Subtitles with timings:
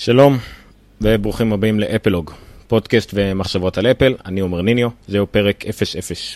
[0.00, 0.38] שלום
[1.00, 2.32] וברוכים הבאים לאפלוג,
[2.68, 5.64] פודקאסט ומחשבות על אפל, אני עומר ניניו, זהו פרק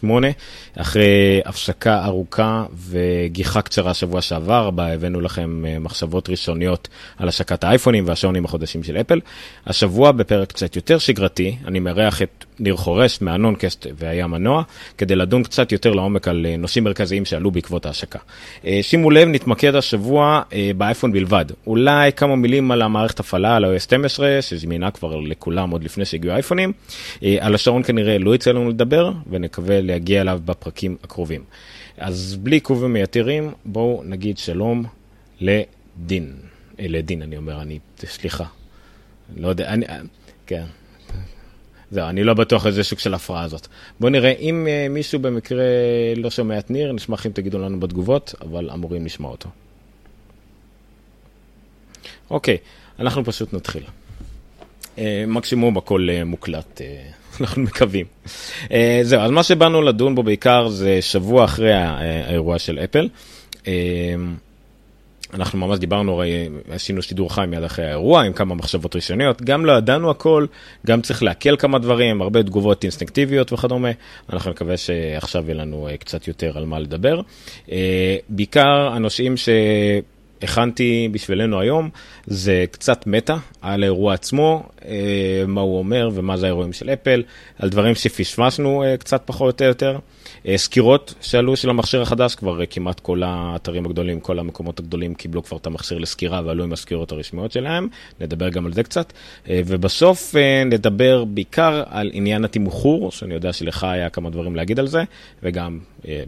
[0.02, 0.28] 008,
[0.76, 7.64] אחרי הפסקה ארוכה וגיחה קצרה שבוע שעבר, בה הבאנו לכם אה, מחשבות ראשוניות על השקת
[7.64, 9.20] האייפונים והשעונים החודשים של אפל.
[9.66, 14.62] השבוע בפרק קצת יותר שגרתי, אני מארח את ניר חורש מהנונקסט והיה מנוע,
[14.98, 18.18] כדי לדון קצת יותר לעומק על אה, נושאים מרכזיים שעלו בעקבות ההשקה.
[18.66, 20.42] אה, שימו לב, נתמקד השבוע
[20.76, 21.44] באייפון בלבד.
[21.66, 26.32] אולי כמה מילים על המערכת הפעלה, על ה-OS 12, שזמינה כבר לכולם עוד לפני שהגיעו
[26.32, 26.72] האייפונים.
[27.40, 31.44] על השעון כנראה לא יצא לנו לדבר, ונקווה להגיע אליו בפרקים הקרובים.
[31.98, 34.84] אז בלי עיכוב ומייתרים, בואו נגיד שלום
[35.40, 36.32] לדין.
[36.78, 38.44] לדין, אני אומר, אני, סליחה.
[39.36, 39.86] לא יודע, אני,
[40.46, 40.64] כן.
[41.90, 43.66] זהו, אני לא בטוח איזה שוק של הפרעה הזאת.
[44.00, 45.64] בואו נראה, אם uh, מישהו במקרה
[46.16, 49.48] לא שומע את ניר, נשמח אם תגידו לנו בתגובות, אבל אמורים לשמוע אותו.
[52.30, 52.56] אוקיי,
[52.98, 53.82] אנחנו פשוט נתחיל.
[54.96, 58.06] Uh, מקסימום הכל uh, מוקלט, uh, אנחנו מקווים.
[59.02, 63.08] זהו, אז מה שבאנו לדון בו בעיקר זה שבוע אחרי האירוע של אפל.
[65.34, 69.64] אנחנו ממש דיברנו, הרי עשינו שידור חי מיד אחרי האירוע עם כמה מחשבות ראשוניות, גם
[69.64, 70.46] לא ידענו הכל,
[70.86, 73.90] גם צריך לעכל כמה דברים, הרבה תגובות אינסטינקטיביות וכדומה,
[74.32, 77.20] אנחנו נקווה שעכשיו יהיה לנו אה, קצת יותר על מה לדבר.
[77.70, 79.48] אה, בעיקר הנושאים ש...
[80.42, 81.90] הכנתי בשבילנו היום
[82.26, 87.22] זה קצת מטה על האירוע עצמו, אה, מה הוא אומר ומה זה האירועים של אפל,
[87.58, 89.98] על דברים שפשפשנו קצת פחות או יותר.
[90.48, 95.14] אה, סקירות שעלו של המכשיר החדש, כבר אה, כמעט כל האתרים הגדולים, כל המקומות הגדולים
[95.14, 97.88] קיבלו כבר את המכשיר לסקירה ועלו עם הסקירות הרשמיות שלהם,
[98.20, 99.12] נדבר גם על זה קצת.
[99.48, 100.34] אה, ובסוף
[100.66, 105.02] נדבר בעיקר על עניין התמחור, שאני יודע שלך היה כמה דברים להגיד על זה,
[105.42, 105.78] וגם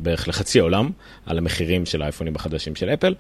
[0.03, 0.91] בערך לחצי העולם,
[1.27, 3.15] על המחירים של האייפונים החדשים של אפל,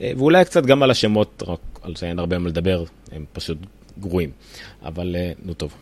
[0.00, 3.58] ואולי קצת גם על השמות, רק על זה אין הרבה מה לדבר, הם פשוט
[3.98, 4.30] גרועים,
[4.82, 5.74] אבל נו טוב.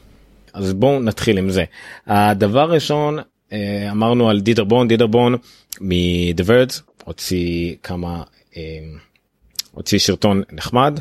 [0.53, 1.65] אז בואו נתחיל עם זה.
[2.07, 3.19] הדבר הראשון
[3.91, 5.36] אמרנו על דידרבון דידרבון
[5.81, 8.22] מ-The Verge הוציא כמה
[8.56, 8.62] אה,
[9.72, 11.00] הוציא שרטון נחמד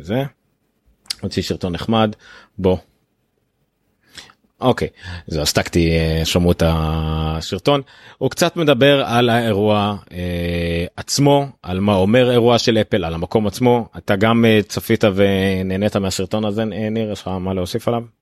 [0.00, 0.24] זה
[1.20, 2.14] הוציא שרטון נחמד
[2.58, 2.76] בוא.
[4.60, 4.88] אוקיי
[5.26, 7.82] זה הסתקתי אה, שמעו את השרטון
[8.18, 13.46] הוא קצת מדבר על האירוע אה, עצמו על מה אומר אירוע של אפל על המקום
[13.46, 18.15] עצמו אתה גם אה, צפית ונהנית מהסרטון הזה ניר יש לך מה להוסיף עליו.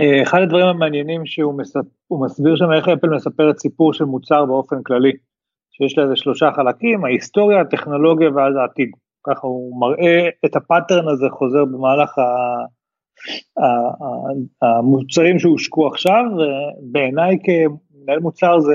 [0.00, 1.80] אה, אחד הדברים המעניינים שהוא מספר,
[2.10, 5.12] מסביר שם איך אפל מספרת סיפור של מוצר באופן כללי,
[5.70, 8.90] שיש לזה שלושה חלקים, ההיסטוריה, הטכנולוגיה ואז העתיד.
[9.26, 12.22] ככה הוא מראה את הפאטרן הזה חוזר במהלך ה...
[14.62, 18.74] המוצרים שהושקו עכשיו, ובעיניי כמנהל מוצר זה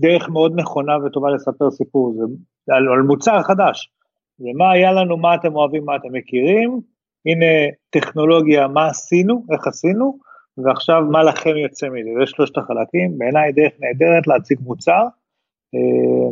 [0.00, 3.90] דרך מאוד נכונה וטובה לספר סיפור, זה על, על מוצר חדש,
[4.38, 6.80] זה מה היה לנו, מה אתם אוהבים, מה אתם מכירים,
[7.26, 7.46] הנה
[7.90, 10.18] טכנולוגיה, מה עשינו, איך עשינו,
[10.58, 15.02] ועכשיו מה לכם יוצא מזה, זה שלושת החלקים, בעיניי דרך נהדרת להציג מוצר,
[15.74, 16.28] אה,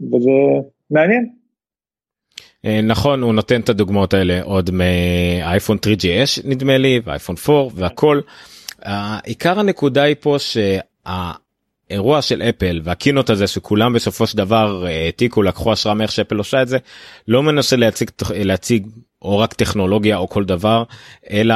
[0.00, 1.30] וזה מעניין.
[2.64, 8.20] אה, נכון, הוא נותן את הדוגמאות האלה עוד מאייפון 3GS נדמה לי, ואייפון 4 והכל.
[9.24, 15.42] עיקר הנקודה היא פה שהאירוע של אפל והקינות הזה שכולם בסופו של דבר אה, העתיקו,
[15.42, 16.78] לקחו השראה מאיך שאפל עושה את זה,
[17.28, 18.86] לא מנסה להציג, להציג
[19.22, 20.82] או רק טכנולוגיה או כל דבר,
[21.30, 21.54] אלא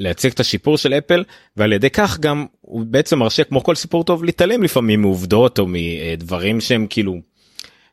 [0.00, 1.24] להציג את השיפור של אפל
[1.56, 5.66] ועל ידי כך גם הוא בעצם מרשה כמו כל סיפור טוב להתעלם לפעמים מעובדות או
[5.68, 7.14] מדברים שהם כאילו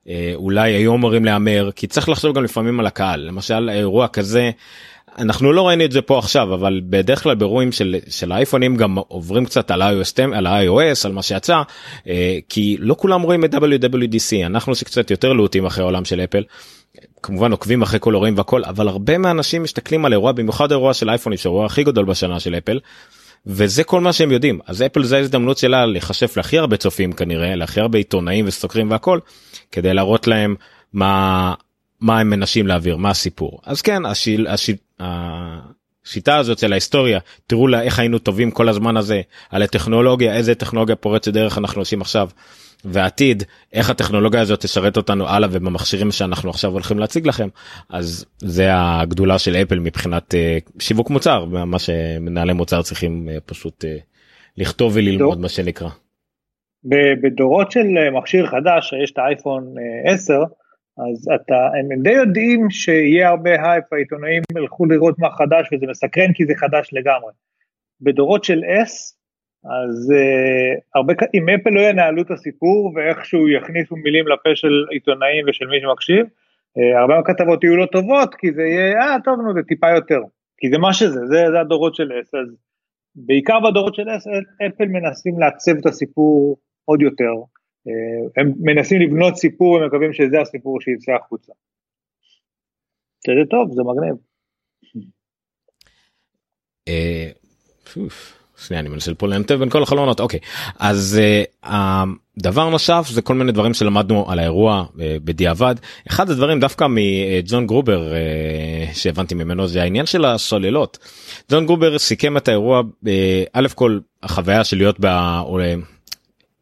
[0.08, 3.20] אה, אולי היו אמורים להמר כי צריך לחשוב גם לפעמים על הקהל.
[3.20, 4.52] למשל אירוע כזה
[5.18, 8.96] אנחנו לא ראינו את זה פה עכשיו אבל בדרך כלל באירועים של, של האייפונים גם
[8.96, 11.62] עוברים קצת על iOS, על iOS על מה שיצא
[12.08, 16.44] אה, כי לא כולם רואים את WWDC אנחנו שקצת יותר להוטים אחרי העולם של אפל
[17.28, 21.10] כמובן עוקבים אחרי כל אירועים והכל אבל הרבה מהאנשים מסתכלים על אירוע במיוחד אירוע של
[21.10, 22.80] אייפונים שהאירוע הכי גדול בשנה של אפל.
[23.46, 27.56] וזה כל מה שהם יודעים אז אפל זה ההזדמנות שלה להיחשף להכי הרבה צופים כנראה
[27.56, 29.20] להכי הרבה עיתונאים וסוקרים והכל
[29.72, 30.56] כדי להראות להם
[30.94, 31.54] מה
[32.02, 37.68] מה הם מנסים להעביר מה הסיפור אז כן השיל, השיל, השיטה הזאת של ההיסטוריה תראו
[37.68, 42.02] לה איך היינו טובים כל הזמן הזה על הטכנולוגיה איזה טכנולוגיה פורצת דרך אנחנו עושים
[42.02, 42.30] עכשיו
[42.88, 43.44] ועתיד
[43.74, 47.48] איך הטכנולוגיה הזאת תשרת אותנו הלאה ובמכשירים שאנחנו עכשיו הולכים להציג לכם
[47.90, 53.86] אז זה הגדולה של אפל מבחינת uh, שיווק מוצר מה שמנהלי מוצר צריכים uh, פשוט
[53.86, 53.88] uh,
[54.58, 55.90] לכתוב וללמוד מה שנקרא.
[57.24, 57.88] בדורות של
[58.20, 59.74] מכשיר חדש יש את האייפון
[60.06, 60.34] 10
[60.98, 66.34] אז אתה הם די יודעים שיהיה הרבה הייפ העיתונאים ילכו לראות מה חדש וזה מסקרן
[66.34, 67.32] כי זה חדש לגמרי.
[68.02, 69.17] בדורות של S
[69.64, 75.46] אז uh, הרבה, אם אפל לא ינהלו את הסיפור ואיכשהו יכניסו מילים לפה של עיתונאים
[75.48, 76.26] ושל מי שמקשיב,
[76.78, 80.22] אה, הרבה מהכתבות יהיו לא טובות, כי זה יהיה, אה, טוב, נו, זה טיפה יותר.
[80.58, 82.56] כי זה מה שזה, זה, זה הדורות של אס, אז
[83.16, 84.28] בעיקר בדורות של אס,
[84.68, 87.34] אפל מנסים לעצב את הסיפור עוד יותר.
[87.88, 91.54] אה, הם מנסים לבנות סיפור ומקווים שזה הסיפור שיצא החוצה.
[93.28, 94.16] זה טוב, זה מגניב.
[98.58, 100.40] אה, שנייה אני מנסה פה לנתב בין כל החלונות אוקיי
[100.80, 101.20] אז
[101.64, 101.70] uh,
[102.38, 105.76] דבר נוסף זה כל מיני דברים שלמדנו על האירוע uh, בדיעבד
[106.08, 110.98] אחד הדברים דווקא מג'ון גרובר uh, שהבנתי ממנו זה העניין של הסוללות.
[111.52, 112.82] ג'ון גרובר סיכם את האירוע
[113.54, 115.00] א' כל החוויה של להיות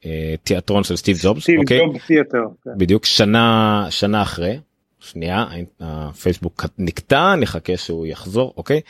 [0.06, 1.80] בתיאטרון של סטיב ג'ובס סטיב אוקיי?
[1.86, 2.71] ג'ובס תיאטר, כן.
[2.77, 4.57] בדיוק שנה שנה אחרי
[5.00, 5.45] שנייה
[5.80, 8.81] הפייסבוק נקטע נחכה שהוא יחזור אוקיי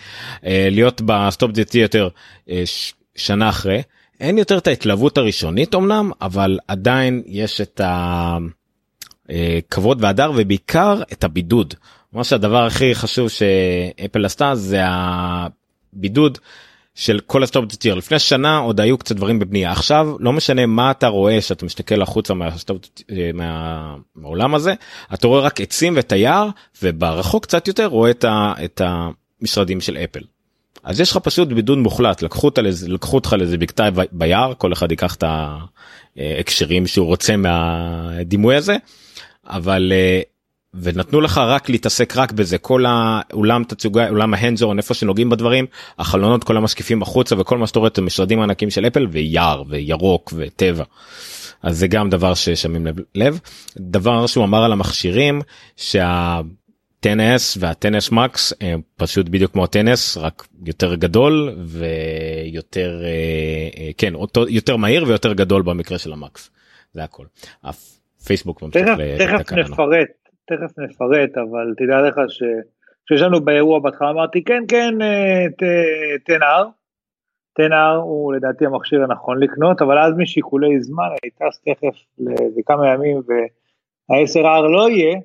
[0.44, 2.10] להיות בסטופ דתי יותר
[3.16, 3.82] שנה אחרי
[4.20, 7.82] אין יותר את ההתלהבות הראשונית אמנם אבל עדיין יש את
[9.30, 11.74] הכבוד והדר ובעיקר את הבידוד.
[12.14, 16.38] מה שהדבר הכי חשוב שאפל עשתה זה הבידוד
[16.96, 20.92] של כל הסטופ טיר לפני שנה עוד היו קצת דברים בבנייה עכשיו לא משנה מה
[20.92, 22.82] אתה רואה שאתה מסתכל החוצה מהסטיב,
[23.34, 24.74] מה, מהעולם הזה
[25.14, 26.50] אתה רואה רק עצים ואת היער
[26.84, 28.12] וברחוק קצת יותר רואה
[28.64, 30.35] את המשרדים של אפל.
[30.86, 34.74] אז יש לך פשוט בידוד מוחלט לקחו אותה לזה לקחו אותך לאיזה בקתה ביער כל
[34.74, 35.24] אחד ייקח את
[36.18, 38.78] ההקשרים שהוא רוצה מהדימוי הזה
[39.46, 40.22] אבל אה,
[40.74, 45.66] ונתנו לך רק להתעסק רק בזה כל האולם תצוגה אולם ההנדזון איפה שנוגעים בדברים
[46.00, 50.34] החלונות כל המשקיפים החוצה וכל מה שאתה רואה את המשרדים הענקים של אפל ויער וירוק
[50.36, 50.84] וטבע.
[51.64, 53.40] אז זה גם דבר ששמים לב, לב.
[53.78, 55.42] דבר שהוא אמר על המכשירים
[55.76, 56.42] שה...
[57.06, 64.48] 10s וה-10s max הם פשוט בדיוק כמו 10s רק יותר גדול ויותר אה, כן אותו
[64.50, 66.52] יותר מהיר ויותר גדול במקרה של המקס.
[66.94, 67.26] זה הכל.
[67.64, 68.88] הפייסבוק ממשיך
[69.18, 70.08] תכף נפרט
[70.48, 74.94] תכף נפרט אבל תדע לך שיש לנו באירוע בהתחלה אמרתי כן כן
[76.30, 76.64] 10R אה,
[77.68, 81.96] 10R הוא לדעתי המכשיר הנכון לקנות אבל אז משיקולי זמן אני טס תכף
[82.58, 85.20] לכמה ימים וה-10R לא יהיה אה,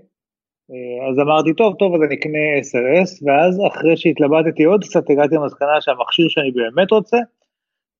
[1.10, 5.80] אז אמרתי טוב טוב אז אני אקנה 10S ואז אחרי שהתלבטתי עוד קצת הגעתי למסקנה
[5.80, 7.16] שהמכשיר שאני באמת רוצה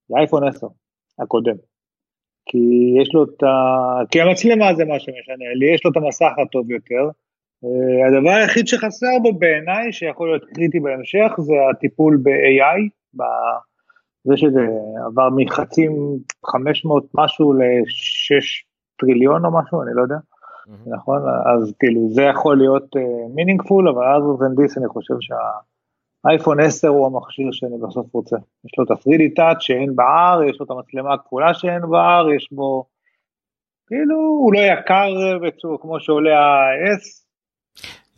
[0.09, 0.67] זה אייפון 10
[1.19, 1.57] הקודם.
[2.47, 2.59] כי
[3.03, 3.49] יש לו את ה...
[4.11, 7.05] כי המצלמה זה מה שמשנה לי, יש לו את המסך הטוב יותר.
[7.65, 12.81] אה, הדבר היחיד שחסר בו בעיניי שיכול להיות קריטי בהמשך זה הטיפול ב-AI,
[14.25, 14.61] זה שזה
[15.07, 15.87] עבר מחצי
[16.47, 18.43] 500 משהו ל-6
[19.01, 20.17] טריליון או משהו, אני לא יודע.
[20.87, 21.23] נכון?
[21.47, 22.97] אז כאילו זה יכול להיות
[23.35, 28.15] meaningful, uh, אבל אז other than this אני חושב שהאייפון 10 הוא המכשיר שאני בסוף
[28.15, 28.37] רוצה.
[28.37, 32.49] יש לו את ה-3D touch שאין ב-R, יש לו את המצלמה הכפולה שאין ב-R, יש
[32.53, 32.85] בו,
[33.87, 37.21] כאילו הוא לא יקר בצורה כמו שעולה ה-S.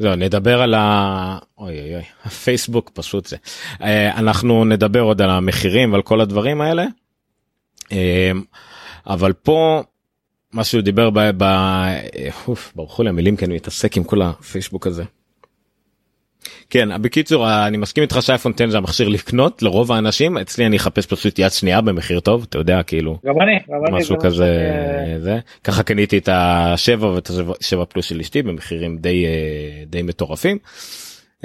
[0.01, 1.39] לא, נדבר על ה...
[1.59, 3.37] אוי אוי אוי, הפייסבוק פשוט זה.
[3.83, 6.85] אה, אנחנו נדבר עוד על המחירים ועל כל הדברים האלה.
[7.93, 8.31] אה,
[9.07, 9.83] אבל פה
[10.53, 11.19] מה שהוא דיבר ב...
[11.37, 11.45] ב...
[12.49, 15.05] אוף, ברחו לי המילים כי אני מתעסק עם כל הפייסבוק הזה.
[16.71, 21.07] כן בקיצור אני מסכים איתך שאייפון 10 זה המכשיר לקנות לרוב האנשים אצלי אני אחפש
[21.07, 24.71] פשוט יד שנייה במחיר טוב אתה יודע כאילו גם אני, גם משהו אני, כזה
[25.19, 30.59] זה ככה קניתי את השבע ואת השבע פלוס של אשתי במחירים די אה, די מטורפים.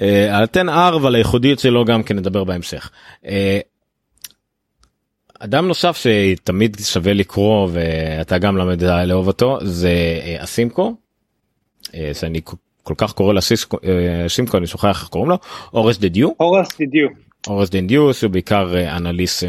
[0.01, 2.89] אה, על 10R ועל הייחודיות שלו גם כן נדבר בהמשך.
[5.41, 9.89] אה, אדם נוסף שתמיד שווה לקרוא ואתה גם למד לאהוב אותו זה
[10.23, 10.95] אה, אסימקו.
[11.95, 12.41] אה, שאני
[12.83, 15.37] כל כך קורא לסימקו אני שוכח איך קוראים לו
[15.73, 16.29] אורס דה דיו.
[16.39, 17.07] אורס דה דיו.
[17.47, 19.43] אורס דה דיו שהוא בעיקר אה, אנליסט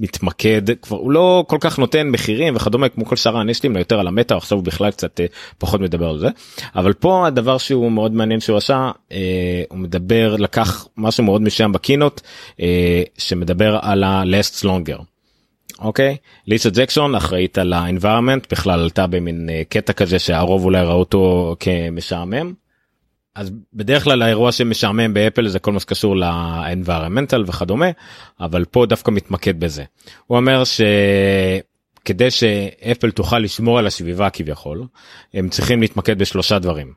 [0.00, 4.06] מתמקד כבר הוא לא כל כך נותן מחירים וכדומה כמו כל שאר האניסטים יותר על
[4.06, 5.26] המטה עכשיו הוא בכלל קצת אה,
[5.58, 6.28] פחות מדבר על זה
[6.76, 11.72] אבל פה הדבר שהוא מאוד מעניין שהוא עשה אה, הוא מדבר לקח משהו מאוד משם
[11.72, 12.20] בקינות
[12.60, 15.02] אה, שמדבר על ה-last longer.
[15.78, 20.98] אוקיי ליסה ג'קסון אחראית על ה-environment בכלל עלתה במין אה, קטע כזה שהרוב אולי ראו
[20.98, 22.63] אותו כמשעמם.
[23.34, 27.86] אז בדרך כלל האירוע שמשעמם באפל זה כל מה שקשור ל-environmental וכדומה
[28.40, 29.84] אבל פה דווקא מתמקד בזה.
[30.26, 34.86] הוא אומר שכדי שאפל תוכל לשמור על הסביבה כביכול
[35.34, 36.92] הם צריכים להתמקד בשלושה דברים.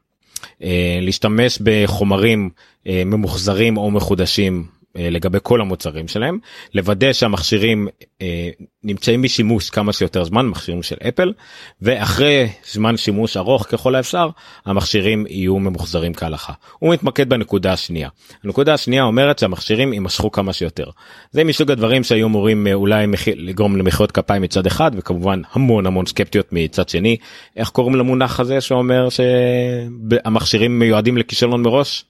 [0.64, 2.50] אה, להשתמש בחומרים
[2.88, 4.66] אה, ממוחזרים או מחודשים
[4.98, 6.40] לגבי כל המוצרים שלהם
[6.74, 7.88] לוודא שהמכשירים
[8.22, 8.50] אה,
[8.84, 11.34] נמצאים בשימוש כמה שיותר זמן מכשירים של אפל
[11.82, 14.30] ואחרי זמן שימוש ארוך ככל האפשר
[14.66, 16.54] המכשירים יהיו ממוחזרים כהלכה.
[16.80, 18.10] הוא מתמקד בנקודה השנייה.
[18.44, 20.90] הנקודה השנייה אומרת שהמכשירים יימשכו כמה שיותר.
[21.32, 26.48] זה מסוג הדברים שהיו אמורים אולי לגרום למחיאות כפיים מצד אחד וכמובן המון המון סקפטיות
[26.52, 27.18] מצד שני
[27.56, 32.06] איך קוראים למונח הזה שאומר שהמכשירים מיועדים לכישלון מראש.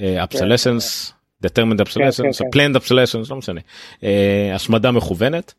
[0.00, 1.15] אפסלסנס.
[1.44, 3.60] Determined obsolescence, כן, כן, planned obsolescence, לא משנה,
[4.04, 5.54] אה, השמדה מכוונת.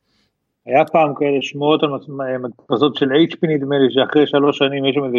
[0.66, 1.90] היה פעם כאלה שמועות על
[2.40, 5.18] מדפסות של HP נדמה לי שאחרי שלוש שנים יש שם איזה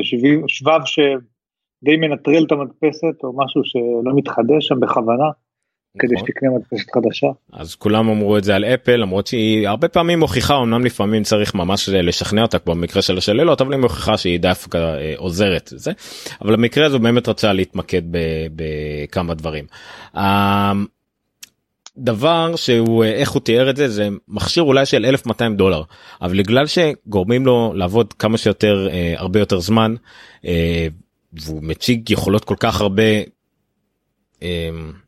[0.48, 5.30] שבב שדי מנטרל את המדפסת או משהו שלא מתחדש שם בכוונה.
[5.98, 6.26] כדי נכון.
[6.26, 7.26] שתקנה מדפסת חדשה.
[7.52, 11.54] אז כולם אמרו את זה על אפל למרות שהיא הרבה פעמים מוכיחה אמנם לפעמים צריך
[11.54, 15.92] ממש לשכנע אותה כמו במקרה של השללות אבל היא מוכיחה שהיא דווקא אה, עוזרת זה
[16.42, 18.02] אבל המקרה הזה באמת רצה להתמקד
[18.56, 19.64] בכמה דברים.
[21.98, 25.82] דבר שהוא אה, איך הוא תיאר את זה זה מכשיר אולי של 1200 דולר
[26.22, 29.94] אבל בגלל שגורמים לו לעבוד כמה שיותר אה, הרבה יותר זמן
[30.44, 30.86] אה,
[31.32, 33.22] והוא מציג יכולות כל כך הרבה אמ,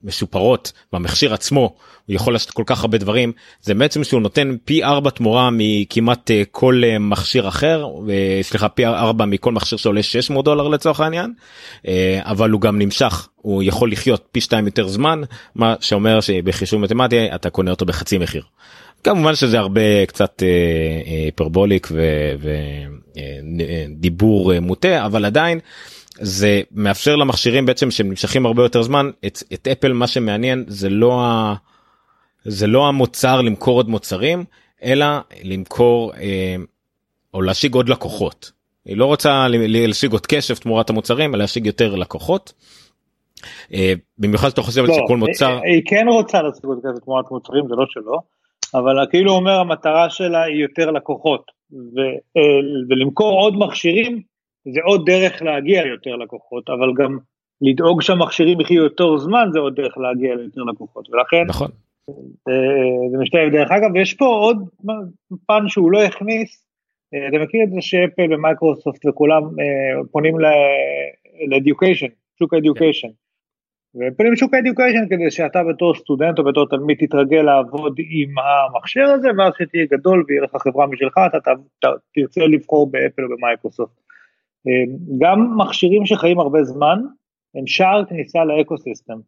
[0.04, 1.74] משופרות במכשיר עצמו
[2.10, 3.32] הוא יכול לעשות כל כך הרבה דברים
[3.62, 7.86] זה בעצם שהוא נותן פי 4 תמורה מכמעט אה, כל אה, מכשיר אחר
[8.42, 11.32] סליחה פי 4 מכל מכשיר שעולה 600 דולר לצורך העניין
[11.88, 15.22] אה, אבל הוא גם נמשך הוא יכול לחיות פי 2 יותר זמן
[15.54, 18.42] מה שאומר שבחישוב מתמטי אתה קונה אותו בחצי מחיר.
[19.04, 20.42] כמובן שזה הרבה קצת
[21.06, 21.88] היפרבוליק
[23.98, 25.60] ודיבור מוטה אבל עדיין.
[26.20, 31.20] זה מאפשר למכשירים בעצם שנמשכים הרבה יותר זמן את, את אפל מה שמעניין זה לא
[31.24, 31.54] ה...
[32.44, 34.44] זה לא המוצר למכור עוד מוצרים
[34.84, 35.06] אלא
[35.44, 36.56] למכור אה,
[37.34, 38.52] או להשיג עוד לקוחות.
[38.84, 42.52] היא לא רוצה להשיג עוד קשב תמורת המוצרים אלא להשיג יותר לקוחות.
[43.74, 47.30] אה, במיוחד שאתה חושב לא, שכל מוצר היא, היא כן רוצה להשיג עוד כסף תמורת
[47.30, 48.18] מוצרים זה לא שלא
[48.74, 52.00] אבל כאילו אומר המטרה שלה היא יותר לקוחות ו,
[52.36, 52.42] אה,
[52.88, 54.22] ולמכור עוד מכשירים
[54.64, 57.18] זה עוד דרך להגיע ליותר לקוחות, אבל גם
[57.60, 61.70] לדאוג שהמכשירים יחיו יותר זמן זה עוד דרך להגיע ליותר לקוחות, ולכן נכון.
[63.10, 63.52] זה משתלב.
[63.52, 64.68] דרך אגב, יש פה עוד
[65.46, 66.64] פן שהוא לא הכניס,
[67.14, 70.34] אה, אתה מכיר את זה שאפל ומייקרוסופט וכולם אה, פונים
[71.48, 72.06] ל education,
[72.38, 73.08] שוק ה education.
[73.94, 78.34] והם פונים לשוק ה education כדי שאתה בתור סטודנט או בתור תלמיד תתרגל לעבוד עם
[78.38, 81.50] המכשיר הזה ואז שתהיה גדול ויהיה לך חברה משלך אתה
[82.14, 84.09] תרצה לבחור באפל או במייקרוסופט.
[85.18, 86.98] גם מכשירים שחיים הרבה זמן
[87.54, 89.18] הם שער כניסה ל ecosystem.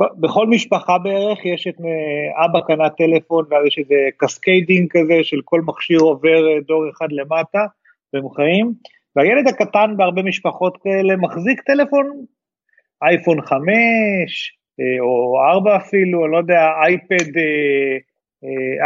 [0.00, 5.40] בכל משפחה בערך יש את אה, אבא קנה טלפון ואז יש איזה cascading כזה של
[5.44, 7.58] כל מכשיר עובר אה, דור אחד למטה
[8.12, 8.72] והם חיים
[9.16, 12.24] והילד הקטן בהרבה משפחות כאלה מחזיק טלפון
[13.02, 13.58] אייפון 5
[14.80, 17.40] אה, או 4 אפילו, אני לא יודע, אייפד,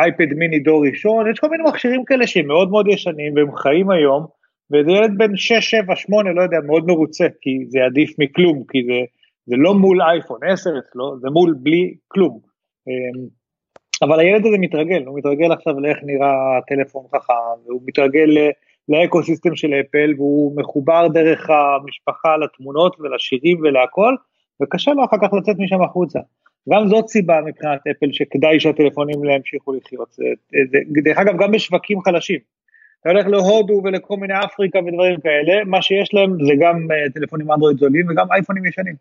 [0.03, 3.91] אייפד מיני דור ראשון, יש כל מיני מכשירים כאלה שהם מאוד מאוד ישנים והם חיים
[3.91, 4.27] היום
[4.71, 8.79] ואיזה ילד בן 6, 7, 8, לא יודע, מאוד מרוצה, כי זה עדיף מכלום, כי
[8.87, 9.01] זה,
[9.47, 12.39] זה לא מול אייפון 10 אצלו, זה מול בלי כלום.
[12.89, 13.27] אמ,
[14.03, 18.31] אבל הילד הזה מתרגל, הוא מתרגל עכשיו לאיך נראה טלפון חכם, והוא מתרגל
[18.89, 24.15] לאקו סיסטם של אפל, והוא מחובר דרך המשפחה לתמונות ולשירים ולהכל,
[24.63, 26.19] וקשה לו אחר כך לצאת משם החוצה.
[26.69, 30.17] גם זאת סיבה מבחינת אפל שכדאי שהטלפונים לא ימשיכו לחיות.
[31.05, 32.41] דרך אגב, גם בשווקים חלשים.
[33.01, 37.53] אתה הולך להודו ולכל מיני אפריקה ודברים כאלה, מה שיש להם זה גם אה, טלפונים
[37.53, 38.95] אנדרואיד זולים וגם אייפונים ישנים.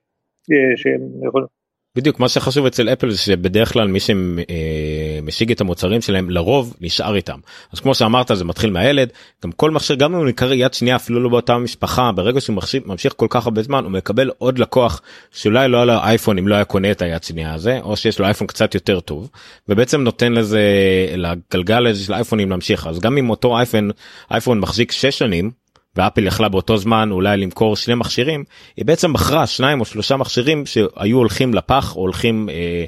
[0.51, 1.64] אה, שהם יכולים.
[1.95, 7.15] בדיוק מה שחשוב אצל אפל זה שבדרך כלל מי שמשיג את המוצרים שלהם לרוב נשאר
[7.15, 7.39] איתם.
[7.73, 9.09] אז כמו שאמרת זה מתחיל מהילד
[9.43, 12.53] גם כל מכשיר גם אם הוא נקרא יד שנייה אפילו לא באותה משפחה ברגע שהוא
[12.53, 16.37] ממשיך, ממשיך כל כך הרבה זמן הוא מקבל עוד לקוח שאולי לא היה לו אייפון
[16.37, 19.29] אם לא היה קונה את היד שנייה הזה או שיש לו אייפון קצת יותר טוב
[19.69, 20.61] ובעצם נותן לזה
[21.15, 22.87] לגלגל הזה של אייפונים להמשיך.
[22.87, 23.91] אז גם אם אותו אייפון
[24.31, 25.64] אייפון מחזיק 6 שנים
[25.95, 28.43] ואפל יכלה באותו זמן אולי למכור שני מכשירים
[28.77, 32.85] היא בעצם מכרה שניים או שלושה מכשירים שהיו הולכים לפח או הולכים אה,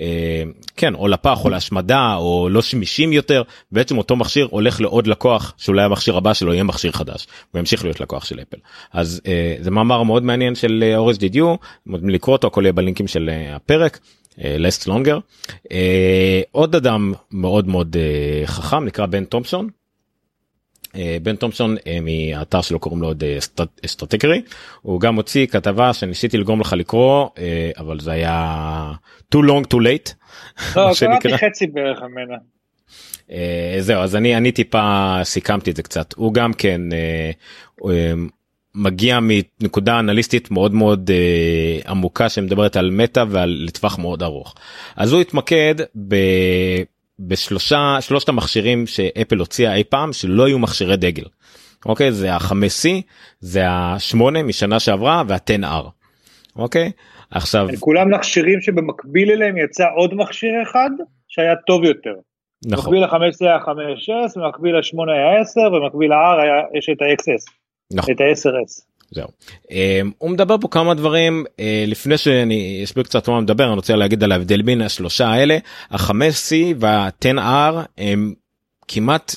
[0.00, 0.42] אה,
[0.76, 5.54] כן או לפח או להשמדה או לא שמישים יותר בעצם אותו מכשיר הולך לעוד לקוח
[5.56, 8.58] שאולי המכשיר הבא שלו יהיה מכשיר חדש וימשיך להיות לקוח של אפל
[8.92, 11.54] אז אה, זה מאמר מאוד מעניין של אה, אורז דידיו
[11.86, 13.98] לקרוא אותו הכל יהיה בלינקים של אה, הפרק.
[14.38, 15.18] לסט לונגר
[15.64, 15.68] uh,
[16.52, 19.68] עוד אדם מאוד מאוד uh, חכם נקרא בן תומפסון
[21.22, 23.24] בן תומפסון אה, מהאתר שלו קוראים לו עוד
[23.84, 24.42] אסטרטגרי
[24.82, 28.92] הוא גם הוציא כתבה שניסיתי לגרום לך לקרוא אה, אבל זה היה
[29.34, 30.12] too long too late.
[30.76, 32.36] לא, קראתי חצי בערך ממנה.
[33.80, 36.80] זהו אז אני אני טיפה סיכמתי את זה קצת הוא גם כן
[38.74, 44.54] מגיע מנקודה אנליסטית מאוד מאוד אה, עמוקה שמדברת על מטא ועל לטווח מאוד ארוך.
[44.96, 45.74] אז הוא התמקד
[46.08, 46.14] ב...
[47.28, 51.24] בשלושה שלושת המכשירים שאפל הוציאה אי פעם שלא היו מכשירי דגל.
[51.86, 52.88] אוקיי זה ה-5C
[53.40, 55.88] זה ה-8 משנה שעברה וה-10R.
[56.56, 56.90] אוקיי
[57.30, 60.90] עכשיו כולם מכשירים שבמקביל אליהם יצא עוד מכשיר אחד
[61.28, 62.14] שהיה טוב יותר.
[62.66, 62.94] נכון.
[62.94, 67.52] במקביל ל-5 היה 5S, במקביל ל-8 היה 10, ובמקביל ל-R יש את ה-XS.
[67.92, 68.14] נכון.
[68.14, 68.89] את ה-10S.
[69.10, 69.28] זהו.
[69.62, 69.70] Um,
[70.18, 74.24] הוא מדבר פה כמה דברים uh, לפני שאני אסביר קצת מה מדבר אני רוצה להגיד
[74.24, 75.58] על ההבדל בין השלושה האלה
[75.90, 78.34] ה-5C וה-10R הם
[78.88, 79.34] כמעט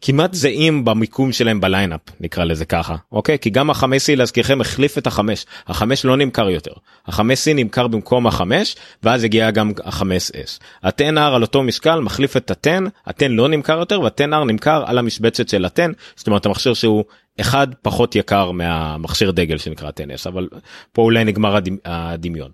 [0.00, 3.38] כמעט זהים במיקום שלהם בליינאפ נקרא לזה ככה אוקיי?
[3.38, 5.46] כי גם החמש c להזכירכם החליף את החמש.
[5.66, 6.72] החמש לא נמכר יותר.
[7.06, 10.60] החמש c נמכר במקום החמש ואז הגיע גם החמש s.
[10.82, 15.48] ה-10R על אותו משקל מחליף את ה-10 ה-10 לא נמכר יותר וה-10R נמכר על המשבצת
[15.48, 17.04] של ה-10 זאת אומרת המכשיר שהוא
[17.40, 20.48] אחד פחות יקר מהמכשיר דגל שנקרא 10S אבל
[20.92, 22.50] פה אולי נגמר הדמיון.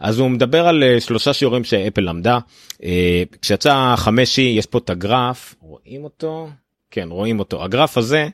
[0.00, 2.38] אז הוא מדבר על אה, שלושה שיעורים שאפל למדה.
[2.82, 6.48] אה, כשיצא 5 יש פה את הגרף רואים אותו.
[6.90, 8.28] כן רואים אותו הגרף הזה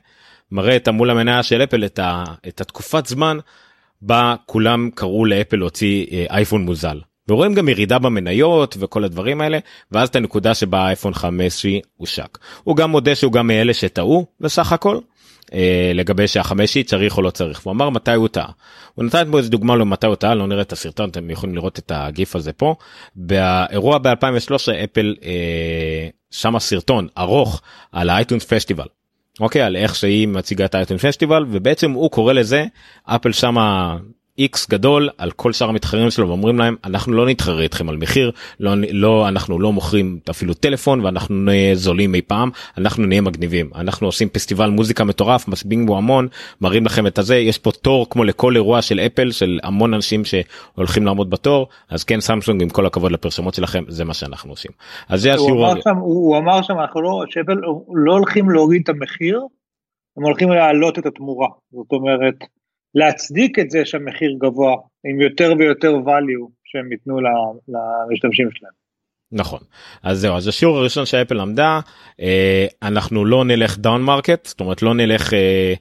[0.51, 3.37] מראה את המול המניה של אפל את, ה, את התקופת זמן
[4.01, 6.99] בה כולם קראו לאפל להוציא אה, אייפון מוזל.
[7.29, 9.59] ורואים גם ירידה במניות וכל הדברים האלה
[9.91, 11.65] ואז את הנקודה שבה האייפון 5
[11.97, 12.37] הושק.
[12.63, 14.99] הוא גם מודה שהוא גם מאלה שטעו בסך הכל
[15.53, 18.49] אה, לגבי שהחמשי צריך או לא צריך הוא אמר מתי הוא טעה.
[18.93, 21.79] הוא נתן פה איזה דוגמה למתי הוא טעה לא נראה את הסרטון אתם יכולים לראות
[21.79, 22.75] את הגיף הזה פה
[23.15, 27.61] באירוע ב2013 אפל אה, שמה סרטון ארוך
[27.91, 28.87] על האייטונס פסטיבל.
[29.39, 32.65] אוקיי על איך שהיא מציגה את האייטונס פסטיבל ובעצם הוא קורא לזה
[33.05, 33.97] אפל שמה
[34.37, 38.31] איקס גדול על כל שאר המתחרים שלו ואומרים להם אנחנו לא נתחרה איתכם על מחיר
[38.59, 43.69] לא לא אנחנו לא מוכרים אפילו טלפון ואנחנו נהיה זולים אי פעם אנחנו נהיה מגניבים
[43.75, 46.27] אנחנו עושים פסטיבל מוזיקה מטורף משביעים בו המון
[46.61, 50.21] מראים לכם את הזה יש פה תור כמו לכל אירוע של אפל של המון אנשים
[50.25, 54.71] שהולכים לעמוד בתור אז כן סמסונג עם כל הכבוד לפרשמות שלכם זה מה שאנחנו עושים.
[55.09, 55.65] אז זה השיעור.
[55.65, 57.57] הוא אמר שם, הוא אמר שם אנחנו לא שאפל
[57.93, 59.39] לא הולכים להוריד את המחיר
[60.17, 62.54] הם הולכים להעלות את התמורה זאת אומרת.
[62.95, 64.75] להצדיק את זה שהמחיר גבוה
[65.05, 67.19] עם יותר ויותר value שהם ייתנו
[67.67, 68.85] למשתמשים שלהם.
[69.31, 69.59] נכון
[70.03, 71.79] אז זהו אז השיעור הראשון שאפל למדה
[72.19, 75.73] אה, אנחנו לא נלך down market זאת אומרת לא נלך אה,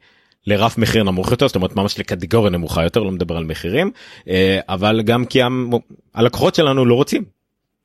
[0.46, 3.90] לרף מחיר נמוך יותר זאת אומרת ממש לקטגוריה נמוכה יותר לא מדבר על מחירים
[4.28, 5.40] אה, אבל גם כי
[6.14, 7.24] הלקוחות שלנו לא רוצים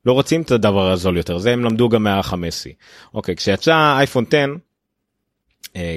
[0.06, 2.70] לא רוצים את הדבר הזול יותר זה הם למדו גם מה-5C.
[3.14, 4.46] אוקיי כשיצא אייפון 10 אה,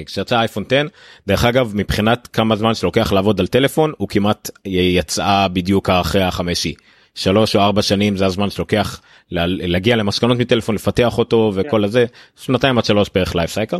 [0.05, 0.81] כשיצא אייפון 10
[1.27, 6.73] דרך אגב מבחינת כמה זמן שלוקח לעבוד על טלפון הוא כמעט יצאה בדיוק אחרי החמישי
[7.15, 11.87] שלוש או ארבע שנים זה הזמן שלוקח להגיע למסקנות מטלפון לפתח אותו וכל yeah.
[11.87, 12.05] הזה
[12.35, 13.77] שנתיים עד שלוש בערך לייף סייקל.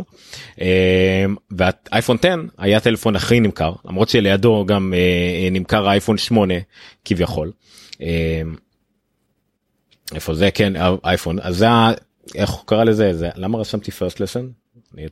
[0.60, 6.54] אה, והאייפון 10 היה טלפון הכי נמכר למרות שלידו גם אה, נמכר האייפון 8
[7.04, 7.52] כביכול.
[10.14, 10.72] איפה זה כן
[11.04, 11.66] אייפון אז זה
[12.34, 14.63] איך הוא קרא לזה זה למה רשמתי first lesson אני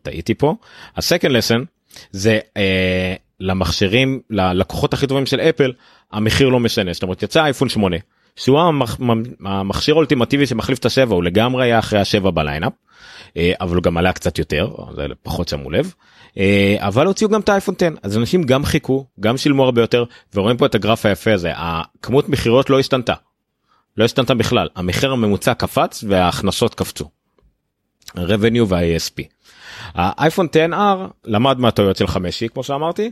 [0.02, 0.54] טעיתי פה.
[0.96, 1.62] הסקנד לסן
[2.10, 5.72] זה אה, למכשירים ללקוחות הכי טובים של אפל
[6.12, 7.96] המחיר לא משנה זאת אומרת יצא אייפון 8
[8.36, 8.98] שהוא המח,
[9.44, 12.72] המכשיר האולטימטיבי שמחליף את השבע הוא לגמרי היה אחרי השבע בליינאפ
[13.36, 15.94] אה, אבל הוא גם עלה קצת יותר זה פחות שמו לב.
[16.38, 20.04] אה, אבל הוציאו גם את האייפון 10 אז אנשים גם חיכו גם שילמו הרבה יותר
[20.34, 23.14] ורואים פה את הגרף היפה הזה הכמות מכירות לא השתנתה.
[23.96, 27.08] לא השתנתה בכלל המחיר הממוצע קפץ וההכנסות קפצו.
[28.16, 29.22] revenue וה-ASP.
[29.94, 33.10] האייפון 10R למד מהטעויות של 5 כמו שאמרתי.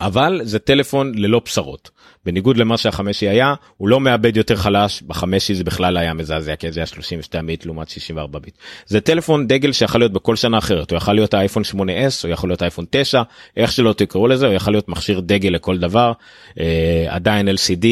[0.00, 1.90] אבל זה טלפון ללא בשרות
[2.24, 6.72] בניגוד למה שהחמשי היה הוא לא מאבד יותר חלש בחמשי זה בכלל היה מזעזע כי
[6.72, 8.54] זה היה 32 ביט לעומת 64 ביט
[8.86, 12.50] זה טלפון דגל שיכול להיות בכל שנה אחרת הוא יכול להיות האייפון 8s או יכול
[12.50, 13.22] להיות אייפון 9
[13.56, 16.12] איך שלא תקראו לזה הוא יכול להיות מכשיר דגל לכל דבר
[16.60, 17.86] אה, עדיין lcd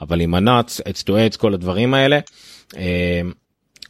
[0.00, 2.18] אבל עם הנאץ edge to edge כל הדברים האלה.
[2.76, 3.20] אה,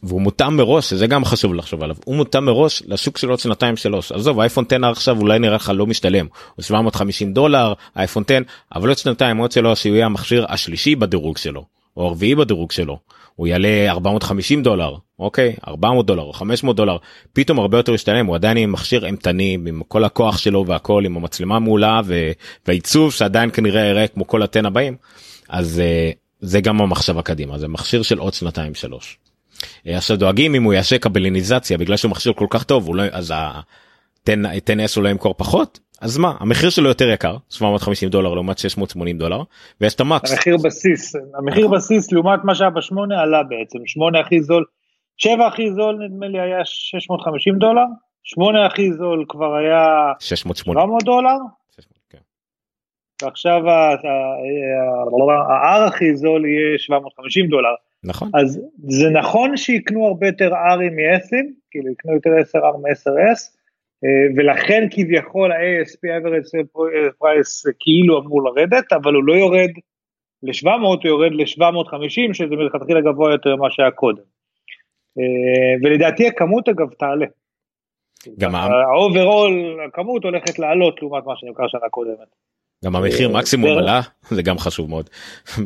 [0.03, 3.77] והוא מותאם מראש שזה גם חשוב לחשוב עליו הוא מותאם מראש לשוק של עוד שנתיים
[3.77, 4.11] שלוש.
[4.11, 6.27] עזוב אייפון 10 עכשיו אולי נראה לך לא משתלם.
[6.55, 8.37] הוא 750 דולר אייפון 10
[8.75, 11.65] אבל עוד שנתיים עוד שלו שהוא יהיה המכשיר השלישי בדירוג שלו
[11.97, 12.99] או הרביעי בדירוג שלו.
[13.35, 15.55] הוא יעלה 450 דולר אוקיי?
[15.67, 16.97] 400 דולר או 500 דולר.
[17.33, 21.17] פתאום הרבה יותר משתלם הוא עדיין עם מכשיר אימתני עם כל הכוח שלו והכל עם
[21.17, 22.01] המצלמה מעולה
[22.67, 24.95] והעיצוב שעדיין כנראה יראה כמו כל התן הבאים.
[25.49, 29.17] אז uh, זה גם המחשבה קדימה זה מכשיר של עוד שנתיים שלוש.
[29.87, 33.31] אה, עכשיו דואגים אם הוא יעשה קבליניזציה בגלל שהוא מכשיר כל כך טוב אולי אז
[33.31, 39.41] ה-10s אולי ימכור פחות אז מה המחיר שלו יותר יקר 750 דולר לעומת 680 דולר
[39.81, 40.31] ויש את המקס.
[40.31, 44.65] המחיר בסיס המחיר בסיס לעומת מה שהיה בשמונה עלה בעצם 8 הכי זול
[45.17, 47.85] 7 הכי זול נדמה לי היה 650 דולר
[48.23, 49.85] 8 הכי זול כבר היה
[50.19, 51.37] 680 דולר
[53.21, 57.73] ועכשיו ה-R הכי זול יהיה 750 דולר.
[58.03, 58.29] נכון.
[58.33, 63.59] אז זה נכון שיקנו הרבה יותר R'ים מ-S'ים, כאילו יקנו יותר 10R מ-10S,
[64.37, 66.65] ולכן כביכול ה-ASP average
[67.21, 69.69] price כאילו אמור לרדת, אבל הוא לא יורד
[70.43, 74.23] ל-700, הוא יורד ל-750, שזה מלכתחילה גבוה יותר ממה שהיה קודם.
[75.83, 77.25] ולדעתי הכמות אגב תעלה.
[78.39, 82.27] גם ה overall, הכמות הולכת לעלות לעומת מה שנמכר שנה קודמת.
[82.85, 85.09] גם המחיר מקסימום עלה זה גם חשוב מאוד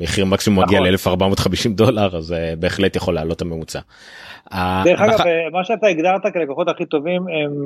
[0.02, 3.80] מחיר מקסימום מגיע ל-1450 דולר אז בהחלט יכול לעלות הממוצע.
[4.86, 5.18] דרך אגב
[5.52, 7.64] מה שאתה הגדרת כלקוחות הכי טובים הם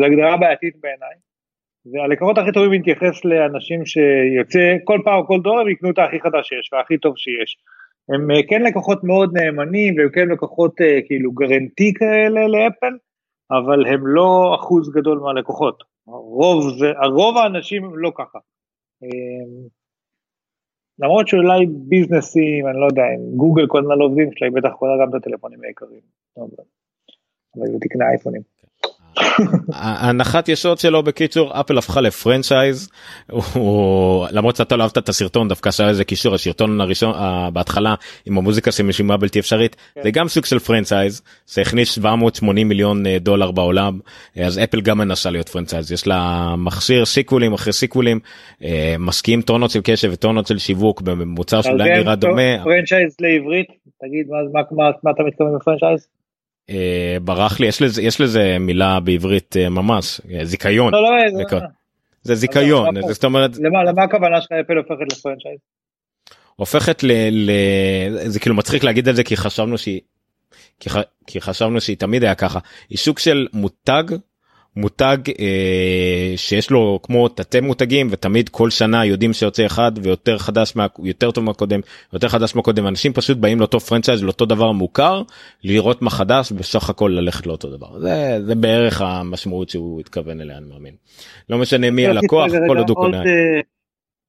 [0.00, 1.14] זה הגדרה בעייתית בעיניי.
[1.92, 6.70] והלקוחות הכי טובים מתייחס לאנשים שיוצא כל פעם כל דולר יקנו את הכי חדש שיש
[6.72, 7.56] והכי טוב שיש.
[8.08, 10.74] הם כן לקוחות מאוד נאמנים והם כן לקוחות
[11.06, 12.96] כאילו גרנטי כאלה לאפל
[13.50, 15.82] אבל הם לא אחוז גדול מהלקוחות.
[16.08, 18.38] הרוב זה הרוב האנשים לא ככה.
[20.98, 24.92] למרות שאולי ביזנסים, אני לא יודע, אם גוגל כל הזמן עובדים שלה, היא בטח קונה
[25.02, 26.00] גם את הטלפונים היקרים.
[26.36, 28.57] אבל היא תקנה אייפונים.
[29.74, 32.90] הנחת יסוד שלו בקיצור אפל הפכה לפרנצ'ייז
[34.30, 37.14] למרות שאתה לא אהבת את הסרטון דווקא שהיה איזה קישור השרטון הראשון
[37.52, 37.94] בהתחלה
[38.26, 40.00] עם המוזיקה שמשימה בלתי אפשרית כן.
[40.02, 43.98] זה גם סוג של franchise זה הכניס 780 מיליון אה, דולר בעולם
[44.36, 48.20] אז אפל גם מנסה להיות franchise יש לה מכשיר סיקוולים אחרי סיקוולים
[48.64, 52.64] אה, משקיעים טונות של קשב וטונות של שיווק במוצר שאולי נראה דומה.
[52.64, 53.66] franchise לעברית
[54.00, 54.26] תגיד
[55.02, 56.17] מה אתה מתכוון ב franchise?
[56.70, 60.92] אה, ברח לי יש לזה יש לזה מילה בעברית אה, ממש אה, זיכיון.
[60.92, 61.08] לא, לא,
[61.48, 61.58] זה,
[62.22, 65.58] זה זיכיון זאת אומרת למה למה הכוונה שלך אפל הופכת לפרנצ'ייז?
[66.56, 67.50] הופכת ל, ל...
[68.28, 70.00] זה כאילו מצחיק להגיד את זה כי חשבנו שהיא
[70.80, 70.96] כי, ח...
[71.26, 72.58] כי חשבנו שהיא תמיד היה ככה.
[72.88, 74.02] היא סוג של מותג
[74.76, 80.76] מותג אה, שיש לו כמו תתי מותגים ותמיד כל שנה יודעים שיוצא אחד ויותר חדש
[80.76, 81.80] מה יותר טוב מהקודם
[82.12, 85.22] יותר חדש מהקודם אנשים פשוט באים לאותו פרנצ'ייז לאותו דבר מוכר
[85.64, 90.58] לראות מה חדש בסך הכל ללכת לאותו דבר זה זה בערך המשמעות שהוא התכוון אליה
[90.58, 90.94] אני מאמין.
[91.50, 93.18] לא משנה מי הלקוח כל עוד הוא קונה.
[93.18, 93.60] אה,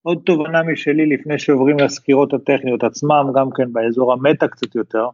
[0.03, 5.05] עוד תובנה משלי לפני שעוברים לסקירות הטכניות עצמם גם כן באזור המטה קצת יותר.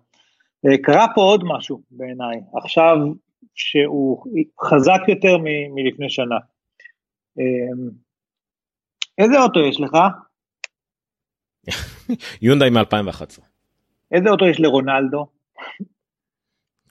[0.68, 2.98] אה, קרה פה עוד משהו בעיניי עכשיו
[3.56, 4.24] שהוא
[4.64, 6.36] חזק יותר מ- מלפני שנה.
[7.40, 7.90] אמ,
[9.18, 9.98] איזה אוטו יש לך?
[12.42, 13.42] יונדאי מ-2011.
[14.12, 15.26] איזה אוטו יש לרונלדו?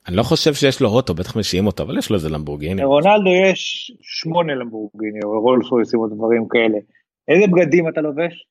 [0.09, 2.83] אני לא חושב שיש לו אוטו, בטח משיעים אותו, אבל יש לו איזה למבורגיני.
[2.83, 6.79] לרונלדו יש שמונה למבורגיני, או רולס רויסים או דברים כאלה.
[7.29, 8.46] איזה בגדים אתה לובש?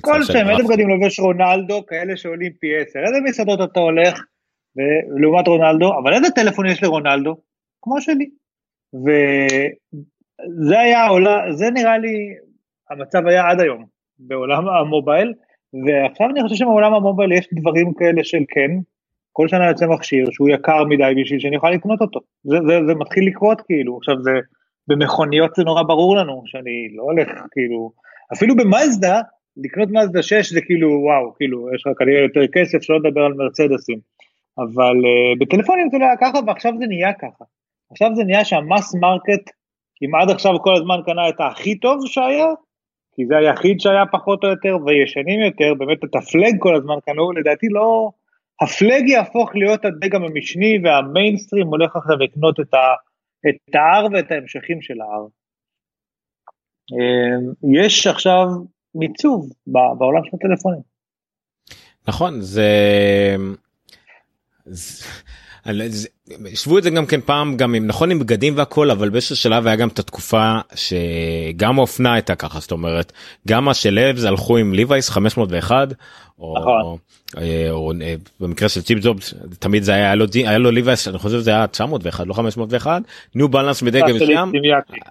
[0.00, 2.98] כל שם, איזה בגדים לובש רונלדו, כאלה שעולים פי עשר.
[2.98, 4.20] איזה מסעדות אתה הולך?
[5.20, 7.36] לעומת רונלדו, אבל איזה טלפון יש לרונלדו?
[7.82, 8.30] כמו שלי.
[8.94, 12.34] וזה היה עולה, זה נראה לי,
[12.90, 13.84] המצב היה עד היום
[14.18, 15.34] בעולם המובייל,
[15.86, 18.70] ועכשיו אני חושב שבעולם המובייל יש דברים כאלה של כן,
[19.32, 22.20] כל שנה יוצא מכשיר שהוא יקר מדי בשביל שאני אוכל לקנות אותו.
[22.44, 24.30] זה, זה, זה מתחיל לקרות כאילו, עכשיו זה,
[24.88, 27.92] במכוניות זה נורא ברור לנו שאני לא הולך כאילו,
[28.32, 29.20] אפילו במאזדה,
[29.56, 33.32] לקנות מאזדה 6 זה כאילו וואו, כאילו יש לך כנראה יותר כסף, שלא לדבר על
[33.32, 33.98] מרצדסים.
[34.58, 37.44] אבל uh, בטלפונים זה לא היה ככה ועכשיו זה נהיה ככה.
[37.90, 39.50] עכשיו זה נהיה שה mass market,
[40.02, 42.46] אם עד עכשיו כל הזמן קנה את הכי טוב שהיה,
[43.14, 47.32] כי זה היחיד שהיה פחות או יותר וישנים יותר, באמת את הפלגשיפ כל הזמן קנו,
[47.32, 48.10] לדעתי לא,
[48.60, 52.86] הפלג יהפוך להיות הדגם המשני והמיינסטרים הולך עכשיו לקנות את, ה,
[53.48, 55.30] את ה-R ואת ההמשכים של ה-R.
[56.92, 58.46] אמ, יש עכשיו
[58.94, 60.80] מיצוב בעולם של הטלפונים.
[62.08, 62.70] נכון, זה...
[65.64, 66.06] unless
[66.52, 69.66] השוו את זה גם כן פעם גם עם נכון עם בגדים והכל אבל באיזשהו שלב
[69.66, 73.12] היה גם את התקופה שגם האופנה הייתה ככה זאת אומרת
[73.48, 75.88] גם השלבס הלכו עם ליווייס 501
[76.38, 76.82] או, נכון.
[76.82, 76.98] או,
[77.38, 81.18] אה, או, או אה, במקרה של צ'יפ ג'ובס תמיד זה היה, היה לו ליווייס אני
[81.18, 83.02] חושב זה היה 901 לא 501
[83.34, 84.52] ניו בלנס מדגם מסוים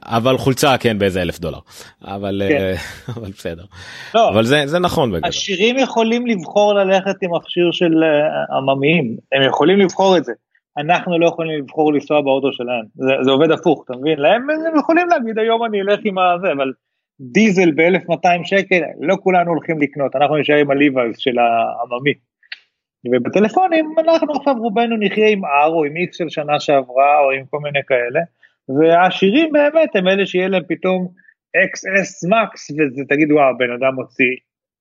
[0.03, 1.59] אבל חולצה כן באיזה אלף דולר
[2.05, 2.55] אבל כן.
[2.55, 2.73] אה,
[3.17, 3.63] אבל בסדר
[4.15, 5.29] לא, אבל זה זה נכון בגלל.
[5.29, 7.93] עשירים יכולים לבחור ללכת עם מכשיר של
[8.57, 10.33] עממיים הם יכולים לבחור את זה.
[10.77, 14.19] אנחנו לא יכולים לבחור לנסוע באוטו שלהם, זה, זה עובד הפוך, אתה מבין?
[14.19, 16.71] להם הם יכולים להגיד היום אני אלך עם הזה, אבל
[17.19, 22.13] דיזל ב-1200 שקל, לא כולנו הולכים לקנות, אנחנו נשאר עם הליבייז של העממי.
[23.11, 27.45] ובטלפונים אנחנו עכשיו רובנו נחיה עם R או עם X של שנה שעברה או עם
[27.49, 28.21] כל מיני כאלה,
[28.77, 31.07] והעשירים באמת הם אלה שיהיה להם פתאום
[31.57, 34.35] XS Max וזה תגיד וואו בן אדם מוציא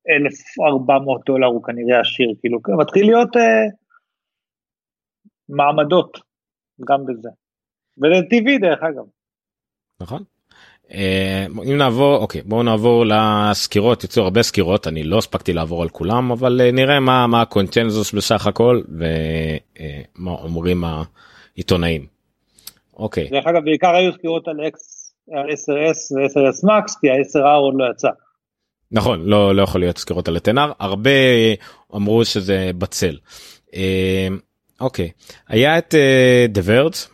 [0.09, 3.64] 1400 דולר הוא כנראה עשיר כאילו מתחיל להיות אה,
[5.48, 6.18] מעמדות
[6.88, 7.28] גם בזה.
[7.98, 9.04] וזה טבעי דרך אגב.
[10.00, 10.22] נכון.
[10.92, 15.88] אה, אם נעבור אוקיי בואו נעבור לסקירות יצאו הרבה סקירות אני לא הספקתי לעבור על
[15.88, 22.06] כולם אבל אה, נראה מה מה הקונצנזוס בסך הכל ומה אומרים העיתונאים.
[22.96, 23.28] אוקיי.
[23.28, 27.85] דרך אגב בעיקר היו סקירות על אקס על 10s ו-10s max כי ה-10r עוד לא
[27.90, 28.09] יצא.
[28.92, 31.11] נכון לא לא יכול להיות סקירות על הטנר הרבה
[31.94, 33.16] אמרו שזה בצל.
[34.80, 35.10] אוקיי
[35.48, 35.94] היה את
[36.48, 37.09] דה וורג',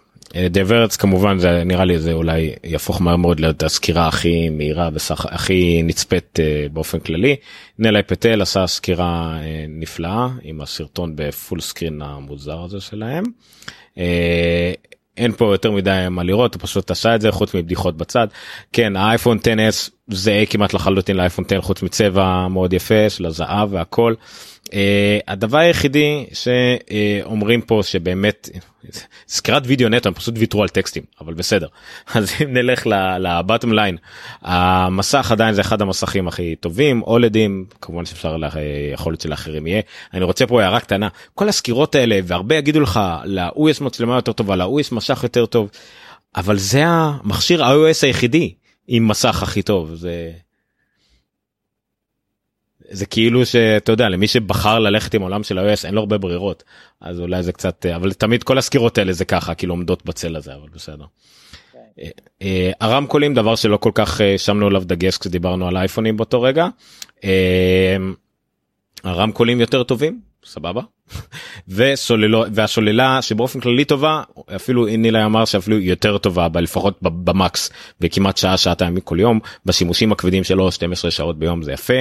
[0.50, 4.90] The Verge, כמובן זה נראה לי זה אולי יהפוך מהר מאוד להיות הסקירה הכי מהירה
[4.92, 7.36] והכי נצפית אה, באופן כללי.
[7.78, 13.24] ניליי פטל עשה סקירה אה, נפלאה עם הסרטון ב full screen המוזר הזה שלהם.
[13.98, 14.72] אה,
[15.16, 18.26] אין פה יותר מדי מה לראות הוא פשוט עשה את זה חוץ מבדיחות בצד
[18.72, 24.14] כן האייפון 10s זה כמעט לחלוטין לאייפון 10 חוץ מצבע מאוד יפה של הזהב והכל.
[24.18, 24.51] Uh,
[25.28, 28.50] הדבר היחידי שאומרים פה שבאמת
[29.28, 31.66] סקירת וידאו נטו הם פשוט ויתרו על טקסטים אבל בסדר
[32.14, 32.86] אז אם נלך
[33.20, 33.96] לבטום ליין
[34.42, 38.36] המסך עדיין זה אחד המסכים הכי טובים אולדים כמובן שאפשר
[38.92, 39.82] יכול להיות שלאחרים יהיה
[40.14, 44.32] אני רוצה פה הערה קטנה כל הסקירות האלה והרבה יגידו לך להוא יש מצלמה יותר
[44.32, 45.70] טובה להוא יש משך יותר טוב
[46.36, 48.54] אבל זה המכשיר iOS היחידי
[48.88, 50.32] עם מסך הכי טוב זה.
[52.92, 56.64] זה כאילו שאתה יודע למי שבחר ללכת עם עולם של iOS אין לו הרבה ברירות
[57.00, 60.54] אז אולי זה קצת אבל תמיד כל הסקירות האלה זה ככה כאילו עומדות בצל הזה
[60.54, 61.04] אבל בסדר.
[61.98, 62.08] אה,
[62.42, 66.68] אה, הרמקולים דבר שלא כל כך אה, שמנו עליו דגש כשדיברנו על אייפונים באותו רגע.
[69.04, 70.80] הרמקולים יותר טובים סבבה
[71.68, 74.22] וסוללו והשוללה שבאופן כללי טובה
[74.56, 77.70] אפילו נילה אמר שאפילו יותר טובה לפחות במקס
[78.00, 82.00] וכמעט שעה שעתיים מכל יום בשימושים הכבדים שלו 12 שעות ביום זה יפה.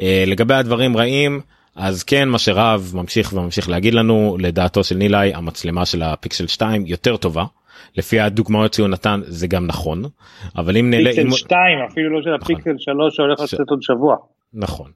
[0.00, 1.40] אה, לגבי הדברים רעים
[1.76, 6.86] אז כן מה שרב ממשיך וממשיך להגיד לנו לדעתו של נילי המצלמה של הפיקסל 2
[6.86, 7.44] יותר טובה.
[7.96, 10.02] לפי הדוגמאות שהוא נתן זה גם נכון
[10.56, 12.54] אבל אם נראה פיקסל 2 אפילו לא של נכון.
[12.54, 14.16] הפיקסל 3 שהולך לצאת עוד שבוע.
[14.54, 14.90] נכון.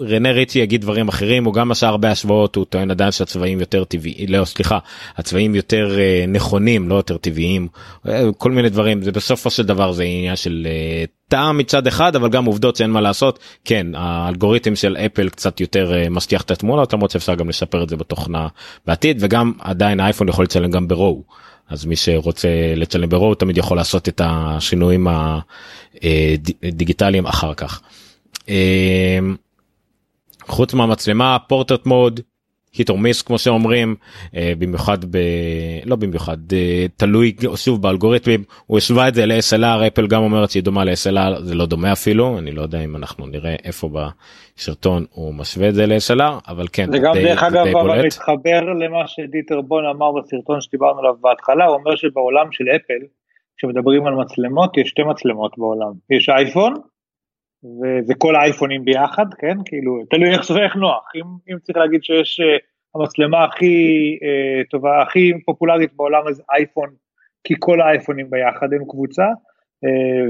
[0.00, 3.60] אה, רנה ריצ'י יגיד דברים אחרים הוא גם עשה הרבה השוואות הוא טוען עדיין שהצבעים
[3.60, 4.78] יותר טבעי לא סליחה
[5.16, 7.68] הצבעים יותר uh, נכונים לא יותר טבעיים
[8.06, 12.16] uh, כל מיני דברים זה בסופו של דבר זה עניין של uh, טעם מצד אחד
[12.16, 16.50] אבל גם עובדות שאין מה לעשות כן האלגוריתם של אפל קצת יותר uh, משטיח את
[16.50, 18.48] התמונות למרות שאפשר גם לשפר את זה בתוכנה
[18.86, 21.22] בעתיד וגם עדיין האייפון יכול לצלם גם ברואו.
[21.70, 25.06] אז מי שרוצה לצלם ברואו תמיד יכול לעשות את השינויים
[26.62, 27.80] הדיגיטליים אחר כך.
[30.48, 32.20] חוץ מהמצלמה פורטרט מוד
[32.78, 33.96] היט או מיס כמו שאומרים
[34.36, 35.18] אה, במיוחד ב...
[35.84, 40.62] לא במיוחד אה, תלוי שוב באלגוריתמים הוא השווה את זה ל-SLR אפל גם אומרת שהיא
[40.62, 43.90] דומה ל-SLR זה לא דומה אפילו אני לא יודע אם אנחנו נראה איפה
[44.56, 48.60] בשרטון הוא משווה את זה ל-SLR אבל כן זה גם די, דרך אגב אבל מתחבר
[48.60, 53.06] למה שדיטר בון אמר בסרטון שדיברנו עליו בהתחלה הוא אומר שבעולם של אפל
[53.56, 56.74] כשמדברים על מצלמות יש שתי מצלמות בעולם יש אייפון
[57.64, 59.56] וזה כל האייפונים ביחד, כן?
[59.64, 61.10] כאילו, תלוי איך, איך נוח.
[61.16, 62.44] אם, אם צריך להגיד שיש uh,
[62.94, 63.76] המצלמה הכי
[64.20, 66.90] uh, טובה, הכי פופולרית בעולם הזה אייפון,
[67.44, 69.88] כי כל האייפונים ביחד הם קבוצה, uh,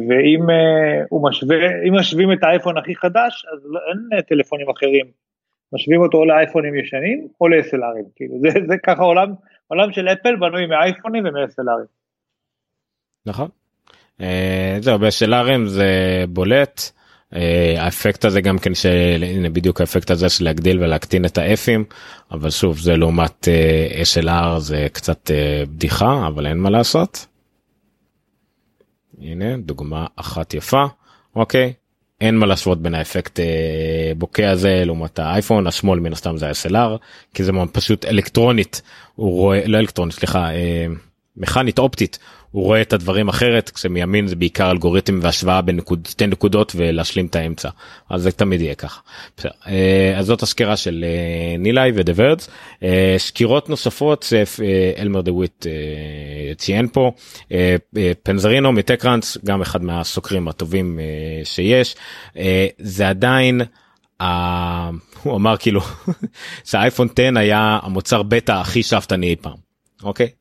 [0.08, 1.56] ואם uh, משווה,
[1.88, 5.06] אם משווים את האייפון הכי חדש, אז לא, אין uh, טלפונים אחרים.
[5.72, 9.32] משווים אותו או לאייפונים ישנים או לאסלארים, כאילו זה, זה ככה עולם,
[9.66, 11.86] עולם של אפל בנוי מאייפונים ומאסלארים.
[13.26, 13.48] נכון.
[14.80, 16.97] זהו, באסלארים זה בולט.
[17.34, 21.84] אה, האפקט הזה גם כן שהנה בדיוק האפקט הזה של להגדיל ולהקטין את האפים
[22.30, 27.26] אבל שוב זה לעומת אה, SLR זה קצת אה, בדיחה אבל אין מה לעשות.
[29.20, 30.84] הנה דוגמה אחת יפה
[31.36, 31.72] אוקיי
[32.20, 33.40] אין מה להשוות בין האפקט
[34.16, 36.98] בוקע הזה לעומת האייפון השמאל מן הסתם זה ה-SLR
[37.34, 38.82] כי זה פשוט אלקטרונית
[39.14, 40.48] הוא רואה לא אלקטרונית סליחה
[41.36, 42.18] מכנית אופטית
[42.50, 47.26] הוא רואה את הדברים אחרת כשמימין זה בעיקר אלגוריתם והשוואה בין נקוד, שתי נקודות ולהשלים
[47.26, 47.68] את האמצע.
[48.10, 49.00] אז זה תמיד יהיה ככה.
[49.44, 52.48] אה, אז זאת הסקירה של אה, ניליי ודה וורג'
[53.18, 54.32] סקירות נוספות
[54.98, 55.66] אלמר דה וויט
[56.56, 57.12] ציין פה.
[58.22, 60.98] פנזרינו מטקראנס גם אחד מהסוקרים הטובים
[61.44, 61.96] שיש.
[62.78, 63.60] זה עדיין.
[64.22, 64.24] Uh,
[65.22, 65.80] הוא אמר כאילו
[66.70, 69.56] שהאייפון 10 היה המוצר בטא הכי שאפתני אי פעם.
[70.02, 70.37] אוקיי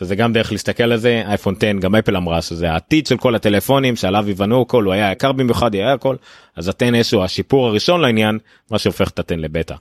[0.00, 3.34] זה גם דרך להסתכל על זה אייפון 10 גם אפל אמרה שזה העתיד של כל
[3.34, 6.16] הטלפונים שעליו יבנו הכל הוא היה יקר במיוחד היה הכל
[6.56, 8.38] אז התן איזשהו השיפור הראשון לעניין
[8.70, 9.74] מה שהופך את התן לבטא.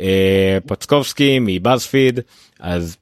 [0.00, 2.20] אה, פצקובסקי מבאזפיד
[2.60, 2.96] אז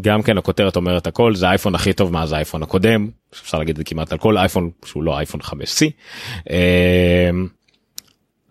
[0.00, 3.76] גם כן הכותרת אומרת הכל זה האייפון הכי טוב מאז האייפון הקודם אפשר להגיד את
[3.76, 5.90] זה כמעט על כל אייפון שהוא לא אייפון 5C.
[6.50, 7.30] אה,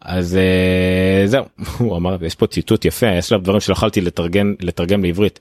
[0.01, 1.45] אז uh, זהו
[1.78, 5.39] הוא אמר יש פה ציטוט יפה יש לו דברים שלא יכולתי לתרגם לתרגם לעברית.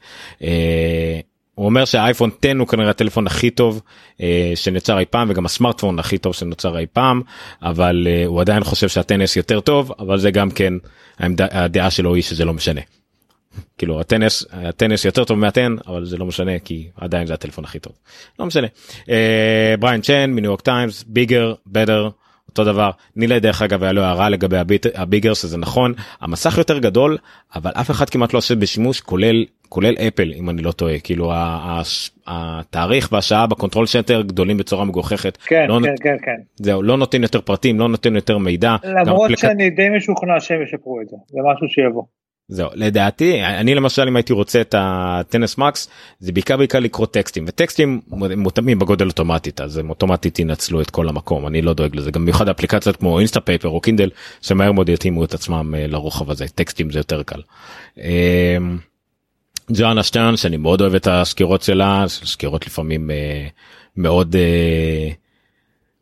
[1.54, 3.82] הוא אומר שהאייפון 10 הוא כנראה הטלפון הכי טוב
[4.20, 7.22] אה, שנוצר אי פעם וגם הסמארטפון הכי טוב שנוצר אי פעם
[7.62, 10.74] אבל אה, הוא עדיין חושב שהטנס יותר טוב אבל זה גם כן
[11.18, 12.80] העמדה, הדעה שלו היא שזה לא משנה.
[13.78, 17.78] כאילו הטנס הטנס יותר טוב מהטן אבל זה לא משנה כי עדיין זה הטלפון הכי
[17.78, 17.92] טוב
[18.38, 18.66] לא משנה.
[19.08, 22.08] אה, בריין צ'ן מניו יורק טיימס bigger better
[22.58, 22.90] אותו דבר.
[23.16, 26.78] ניליי דרך אגב היה לו הערה לגבי ה big, ה bigger שזה נכון המסך יותר
[26.78, 27.18] גדול
[27.54, 30.98] אבל אף אחד כמעט לא עושה בשימוש כולל כולל אפל אם אני לא טועה.
[30.98, 31.32] כאילו
[32.26, 35.36] התאריך והשעה ב control center גדולים בצורה מגוחכת.
[35.36, 36.00] כן לא כן נות...
[36.02, 36.64] כן כן.
[36.64, 38.76] זהו לא נותן יותר פרטים לא נותן יותר מידע.
[38.84, 41.16] למרות שאני די משוכנע שהם ישפרו את זה.
[41.28, 42.02] זה משהו שיבוא.
[42.48, 45.88] זהו לדעתי אני למשל אם הייתי רוצה את ה-10s מקס
[46.20, 48.00] זה בעיקר בעיקר לקרוא טקסטים וטקסטים
[48.37, 52.22] מותאמים בגודל אוטומטית אז הם אוטומטית ינצלו את כל המקום אני לא דואג לזה גם
[52.22, 54.10] במיוחד אפליקציות כמו Instapaper או Kindle
[54.42, 57.40] שמהר מאוד יתאימו את עצמם אה, לרוחב הזה טקסטים זה יותר קל.
[57.98, 58.57] אה,
[59.72, 63.46] ג'ואנה שטרן שאני מאוד אוהב את הסקירות שלה סקירות לפעמים אה,
[63.96, 64.37] מאוד.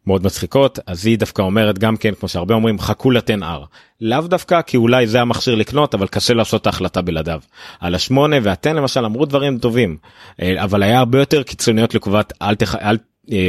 [0.07, 3.67] מאוד מצחיקות אז היא דווקא אומרת גם כן כמו שהרבה אומרים חכו ל-10R
[4.01, 7.41] לאו דווקא כי אולי זה המכשיר לקנות אבל קשה לעשות את ההחלטה בלעדיו.
[7.81, 9.97] על השמונה והתן למשל אמרו דברים טובים
[10.43, 12.75] אה, אבל היה הרבה יותר קיצוניות לקובעת אל, תח...
[12.75, 12.97] אל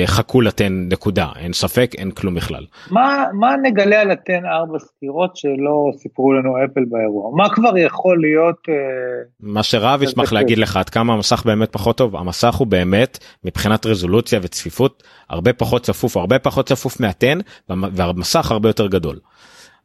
[0.06, 2.66] חכו לתן נקודה אין ספק אין כלום בכלל.
[2.92, 7.32] מה, מה נגלה על התן ארבע סקירות שלא סיפרו לנו אפל באירוע?
[7.36, 8.56] מה כבר יכול להיות?
[8.70, 8.74] אה,
[9.40, 13.86] מה שרב ישמח להגיד לך עד כמה המסך באמת פחות טוב המסך הוא באמת מבחינת
[13.86, 17.38] רזולוציה וצפיפות הרבה פחות צפוף הרבה פחות צפוף מהתן
[17.70, 19.20] והמסך הרבה יותר גדול.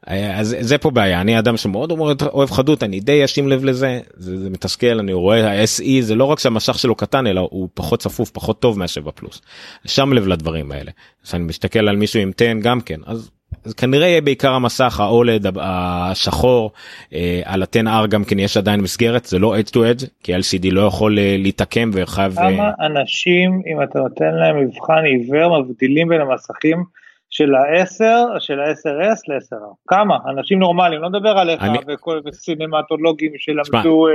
[0.07, 1.93] אז זה פה בעיה אני אדם שמאוד
[2.33, 6.25] אוהב חדות אני די אשים לב לזה זה, זה מתסכל אני רואה ה-SE זה לא
[6.25, 9.43] רק שהמשך שלו קטן אלא הוא פחות צפוף פחות טוב מה-7 פלוס.
[9.87, 10.91] שם לב לדברים האלה.
[11.25, 13.31] כשאני מסתכל על מישהו עם 10 גם כן אז.
[13.65, 16.71] אז כנראה יהיה בעיקר המסך האולד השחור
[17.13, 20.71] אה, על ה-10R גם כן יש עדיין מסגרת זה לא edge to edge כי LCD
[20.71, 22.35] לא יכול אה, להתעקם וחייב.
[22.35, 22.87] כמה אה...
[22.87, 26.85] אנשים אם אתה נותן להם מבחן עיוור מבדילים בין המסכים
[27.31, 29.75] של ה-10, של ה-10S ל-10R.
[29.89, 30.17] כמה?
[30.31, 31.79] אנשים נורמליים, לא מדבר עליך אני...
[31.89, 34.09] וכל סינמטולוגים שלמדו...
[34.09, 34.13] אה,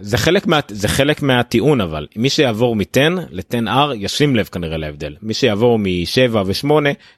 [0.00, 5.16] זה חלק מה זה חלק מהטיעון אבל מי שיעבור מ-10 ל-10R ישים לב כנראה להבדל
[5.22, 6.70] מי שיעבור מ-7 ו-8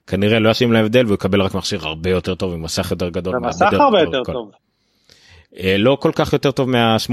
[0.06, 3.38] כנראה לא ישים להבדל והוא יקבל רק מכשיר הרבה יותר טוב עם מסך יותר גדול.
[3.38, 4.50] מסך הרבה יותר טוב.
[5.58, 7.12] אה, לא כל כך יותר טוב מה-8.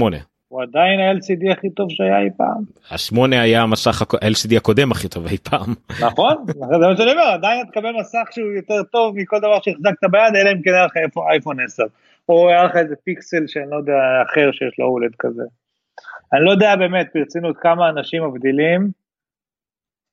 [0.50, 2.62] הוא עדיין ה-LCD הכי טוב שהיה אי פעם.
[2.90, 5.74] השמונה היה המסך ה-LCD הקודם הכי טוב אי פעם.
[6.00, 10.36] נכון, זה מה שאני אומר, עדיין תקבל מסך שהוא יותר טוב מכל דבר שהחזקת ביד,
[10.36, 10.92] אלא אם כן היה לך
[11.30, 11.82] אייפון 10.
[12.28, 13.92] או היה לך איזה פיקסל שאני לא יודע
[14.26, 15.42] אחר שיש לו הולד כזה.
[16.32, 18.90] אני לא יודע באמת ברצינות כמה אנשים מבדילים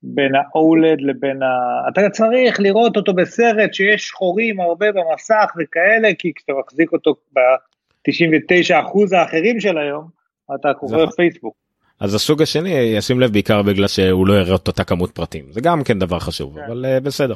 [0.03, 1.47] בין ה-OLED לבין ה...
[1.89, 9.15] אתה צריך לראות אותו בסרט שיש שחורים הרבה במסך וכאלה, כי כשאתה מחזיק אותו ב-99%
[9.15, 10.16] האחרים של היום,
[10.55, 11.09] אתה קורא נכון.
[11.15, 11.53] פייסבוק.
[11.99, 15.61] אז הסוג השני ישים לב בעיקר בגלל שהוא לא יראה את אותה כמות פרטים זה
[15.61, 16.61] גם כן דבר חשוב כן.
[16.67, 17.35] אבל אה, בסדר.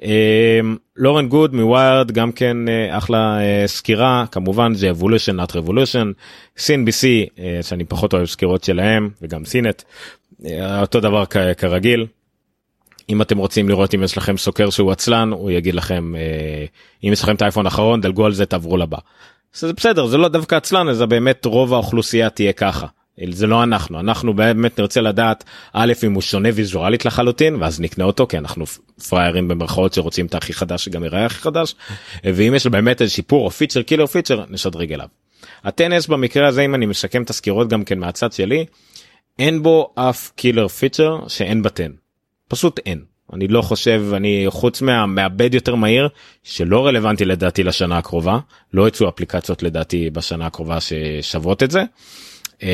[0.00, 0.04] אה,
[0.96, 6.12] לורן גוד מ-Wired גם כן אה, אחלה אה, סקירה כמובן זה evolution not revolution
[6.56, 7.02] CNBC
[7.36, 9.82] אה, שאני פחות אוהב סקירות שלהם וגם CNET
[10.42, 10.46] אה,
[10.80, 12.06] אותו דבר כ- כרגיל.
[13.10, 17.12] אם אתם רוצים לראות אם יש לכם סוקר שהוא עצלן הוא יגיד לכם אה, אם
[17.12, 18.98] יש לכם את האייפון האחרון דלגו על זה תעברו לבא.
[19.54, 22.86] זה בסדר זה לא דווקא עצלן זה באמת רוב האוכלוסייה תהיה ככה.
[23.30, 28.04] זה לא אנחנו אנחנו באמת נרצה לדעת א' אם הוא שונה ויזואלית לחלוטין ואז נקנה
[28.04, 28.64] אותו כי אנחנו
[29.08, 31.74] פריירים במרכאות שרוצים את הכי חדש שגם יראה הכי חדש
[32.24, 35.08] ואם יש באמת איזה שיפור או פיצ'ר killer feature נשדרג אליו.
[35.64, 38.64] הטנס במקרה הזה אם אני מסכם את הסקירות גם כן מהצד שלי
[39.38, 41.90] אין בו אף killer feature שאין ב-ten
[42.48, 43.13] פשוט אין.
[43.32, 46.08] אני לא חושב אני חוץ מהמעבד יותר מהיר
[46.42, 48.38] שלא רלוונטי לדעתי לשנה הקרובה
[48.72, 51.82] לא יצאו אפליקציות לדעתי בשנה הקרובה ששוות את זה.
[52.62, 52.68] אמ,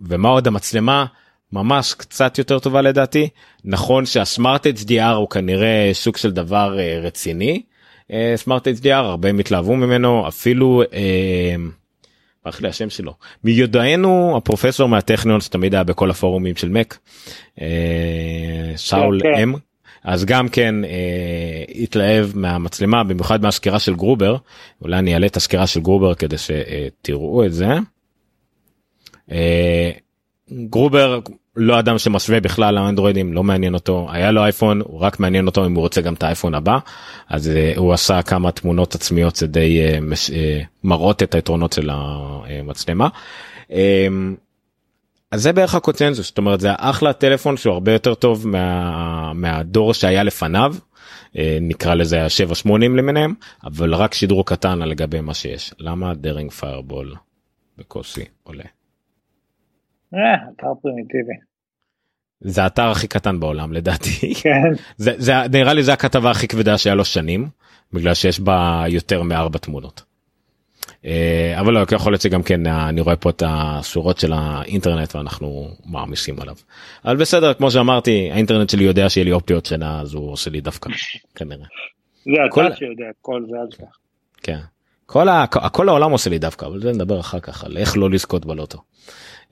[0.00, 1.06] ומה עוד המצלמה
[1.52, 3.28] ממש קצת יותר טובה לדעתי
[3.64, 7.62] נכון שהסמארט HDR הוא כנראה סוג של דבר אה, רציני
[8.36, 10.82] סמארט HDR הרבה מתלהבו ממנו אפילו.
[12.48, 16.98] ברח לי השם שלו מיודענו הפרופסור מהטכניון שתמיד היה בכל הפורומים של מק
[17.60, 19.42] אה, שאול כן, כן.
[19.42, 19.54] אם
[20.04, 24.36] אז גם כן אה, התלהב מהמצלמה במיוחד מהסקירה של גרובר
[24.82, 27.68] אולי אני אעלה את הסקירה של גרובר כדי שתראו את זה.
[29.32, 29.90] אה,
[30.52, 31.20] גרובר
[31.58, 35.66] לא אדם שמשווה בכלל לאנדרואידים לא מעניין אותו היה לו אייפון הוא רק מעניין אותו
[35.66, 36.78] אם הוא רוצה גם את האייפון הבא
[37.28, 40.34] אז uh, הוא עשה כמה תמונות עצמיות זה די uh, מש, uh,
[40.84, 43.08] מראות את היתרונות של המצלמה.
[43.68, 43.72] Uh,
[45.30, 49.94] אז זה בערך הקונצנזוס זאת אומרת זה אחלה טלפון שהוא הרבה יותר טוב מה, מהדור
[49.94, 50.74] שהיה לפניו
[51.32, 53.34] אה, נקרא לזה ה-780 למיניהם
[53.64, 57.14] אבל רק שידור קטן על לגבי מה שיש למה Daring Fireball
[57.78, 58.64] בקושי עולה.
[60.14, 61.47] אה, אתר פרימיטיבי.
[62.40, 64.34] זה האתר הכי קטן בעולם לדעתי.
[64.34, 64.72] כן.
[64.96, 67.48] זה, זה נראה לי זה הכתבה הכי כבדה שהיה לו שנים
[67.92, 70.02] בגלל שיש בה יותר מארבע תמונות.
[71.04, 75.68] אה, אבל לא יכול להיות שגם כן אני רואה פה את השורות של האינטרנט ואנחנו
[75.84, 76.54] מעמיסים עליו.
[77.04, 80.60] אבל בסדר כמו שאמרתי האינטרנט שלי יודע שיהיה לי אופטיות שינה אז הוא עושה לי
[80.60, 80.90] דווקא
[81.34, 81.66] כנראה.
[82.24, 83.98] זה אתה שיודע הכל זה אל תשכח.
[84.42, 84.58] כן.
[85.06, 88.10] כל, ה, כל העולם עושה לי דווקא אבל זה נדבר אחר כך על איך לא
[88.10, 88.78] לזכות בלוטו.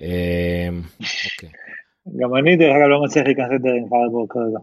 [0.00, 0.68] אה,
[1.00, 1.50] אוקיי.
[2.16, 4.58] גם אני דרך אגב לא מצליח להיכנס לדרינג פיירבול כרגע.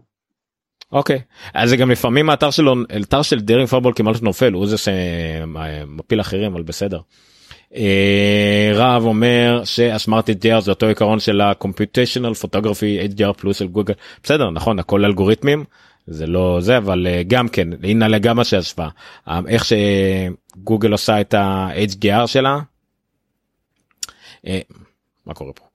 [0.92, 1.20] אוקיי
[1.54, 6.20] אז זה גם לפעמים האתר שלו אתר של Daring Fireball כמעט נופל הוא זה שמפיל
[6.20, 7.00] אחרים אבל בסדר.
[7.74, 13.94] אה, רהב אומר שה-Smart HDR זה אותו עיקרון של ה-computational photography HDR Plus של גוגל
[14.22, 15.64] בסדר נכון הכל אלגוריתמים
[16.06, 18.88] זה לא זה אבל אה, גם כן הנה לגמרי שהשוואה
[19.48, 22.58] איך שגוגל עושה את ה-HDR שלה.
[25.26, 25.73] מה קורה פה?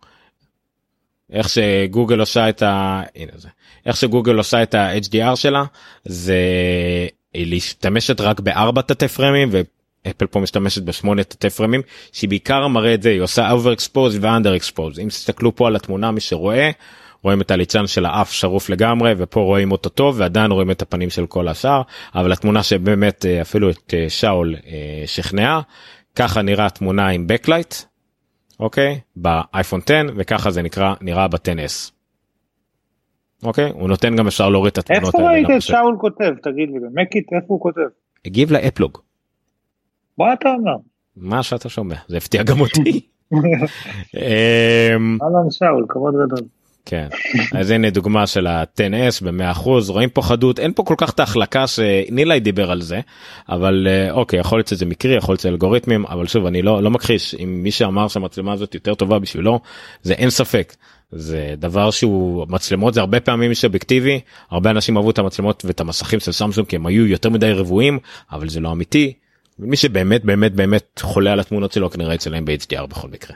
[1.34, 3.02] איך שגוגל עושה את ה...
[3.16, 3.48] הנה זה.
[3.86, 5.64] איך שגוגל עושה את ה-HDR שלה
[6.06, 6.38] זה
[7.34, 12.94] היא להשתמשת רק בארבע תתי פרמים ואפל פה משתמשת בשמונה תתי פרמים שהיא בעיקר מראה
[12.94, 16.72] את זה היא עושה over expose ו-under expose אם תסתכלו פה על התמונה מי שרואה
[17.24, 21.10] רואים את הליצן של האף שרוף לגמרי ופה רואים אותו טוב ועדיין רואים את הפנים
[21.10, 21.82] של כל השאר
[22.16, 25.62] אבל התמונה שבאמת אה, אפילו את אה, שאול אה, שכנעה
[26.16, 27.89] ככה נראה תמונה עם backlight
[28.60, 31.92] אוקיי באייפון 10 וככה זה נקרא נראה ב-10s.
[33.44, 35.28] אוקיי הוא נותן גם אפשר להוריד את התמונות האלה.
[35.28, 37.82] איפה ראית את שאול כותב תגיד לי במקיט איפה הוא כותב?
[38.26, 38.98] הגיב לאפלוג.
[40.18, 40.76] מה אתה אומר?
[41.18, 42.82] מה שאתה שומע זה הפתיע גם אותי.
[43.32, 46.48] אמ, אהלן שאול כבוד גדול.
[46.86, 47.08] כן.
[47.60, 51.68] אז הנה דוגמה של ה-10s ב-100% רואים פה חדות אין פה כל כך את ההחלקה
[51.68, 53.00] שנילי דיבר על זה
[53.50, 56.84] אבל אה, אוקיי יכול להיות שזה מקרי יכול להיות שזה אלגוריתמים אבל שוב אני לא
[56.84, 57.36] לא מכחיש.
[57.36, 59.60] אם מי שאמר שהמצלמה הזאת יותר טובה בשבילו
[60.04, 60.76] זה אין ספק.
[61.12, 64.20] זה דבר שהוא מצלמות זה הרבה פעמים יש אובייקטיבי
[64.52, 68.00] הרבה אנשים אהבו את המצלמות ואת המסכים של סמסונג כי הם היו יותר מדי רבועים
[68.32, 69.14] אבל זה לא אמיתי.
[69.60, 73.36] מי שבאמת באמת באמת חולה על התמונות שלו כנראה אצלם ב-HDR בכל מקרה.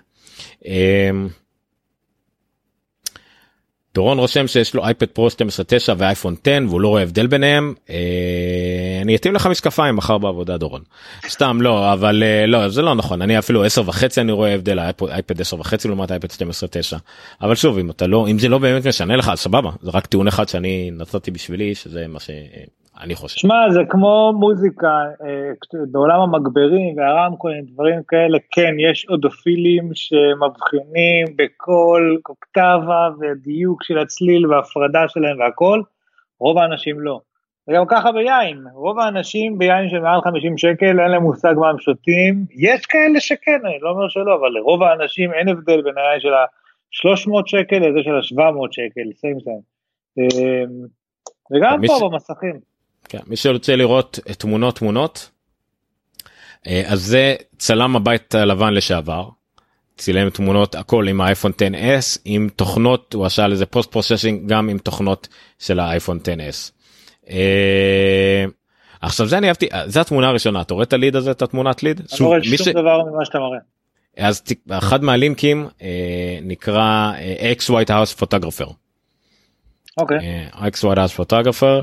[3.95, 5.31] דורון רושם שיש לו אייפד פרו 12.9
[5.97, 7.73] ואייפון 10 והוא לא רואה הבדל ביניהם.
[7.89, 7.95] אה,
[9.01, 10.81] אני אתאים לך משקפיים מחר בעבודה דורון.
[11.27, 13.21] סתם לא אבל אה, לא זה לא נכון.
[13.21, 16.97] אני אפילו 10 וחצי אני רואה הבדל אייפד 10 וחצי לעומת אייפד 12.9
[17.41, 20.27] אבל שוב אם אתה לא אם זה לא באמת משנה לך סבבה זה רק טיעון
[20.27, 22.29] אחד שאני נתתי בשבילי שזה מה ש...
[23.01, 23.39] אני חושב.
[23.39, 24.87] שמע זה כמו מוזיקה
[25.25, 25.51] אה,
[25.91, 35.07] בעולם המגברים והרמקולים דברים כאלה כן יש אודופילים שמבחינים בכל אוקטבה ודיוק של הצליל והפרדה
[35.07, 35.81] שלהם והכל
[36.39, 37.19] רוב האנשים לא.
[37.67, 41.79] וגם ככה ביין רוב האנשים ביין של מעל 50 שקל אין להם מושג מה הם
[41.79, 46.19] שותים יש כאלה שכן אני לא אומר שלא אבל לרוב האנשים אין הבדל בין היין
[46.19, 49.61] של ה-300 שקל לזה של ה-700 שקל סיים סיים.
[50.19, 50.63] אה,
[51.51, 52.72] וגם פה במסכים.
[53.09, 55.29] כן, מי שרוצה לראות תמונות תמונות
[56.67, 59.29] אה, אז זה צלם הבית הלבן לשעבר
[59.97, 64.77] צילם תמונות הכל עם האייפון 10s עם תוכנות הוא עשה לזה post processing גם עם
[64.77, 65.27] תוכנות
[65.59, 66.71] של האייפון 10s.
[67.29, 68.45] אה,
[69.01, 71.99] עכשיו זה אני אהבתי זה התמונה הראשונה אתה רואה את ה-lead הזה את התמונת lead?
[71.99, 72.67] אני לא רואה שום ש...
[72.67, 73.59] דבר ממה שאתה מראה.
[74.17, 77.11] אז אחד מהלינקים אה, נקרא
[77.51, 78.67] Ex White House Photographer.
[79.97, 80.17] אוקיי.
[80.51, 81.81] Ex White House Photographer.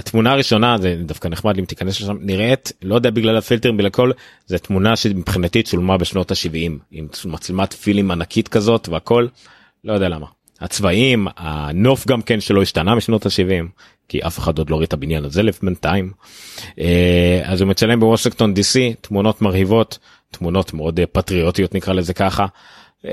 [0.00, 4.10] התמונה הראשונה זה דווקא נחמד אם תיכנס לשם נראית לא יודע בגלל הפילטרים בגלל כל
[4.46, 9.26] זה תמונה שמבחינתי צולמה בשנות ה-70 עם מצלמת פילם ענקית כזאת והכל
[9.84, 10.26] לא יודע למה.
[10.60, 14.92] הצבעים הנוף גם כן שלא השתנה משנות ה-70 כי אף אחד עוד לא רואה את
[14.92, 16.12] הבניין הזה לבינתיים
[16.78, 19.98] אה, אז הוא מצלם בוושינגטון די.סי תמונות מרהיבות
[20.30, 22.46] תמונות מאוד אה, פטריוטיות נקרא לזה ככה.
[23.06, 23.10] Uh,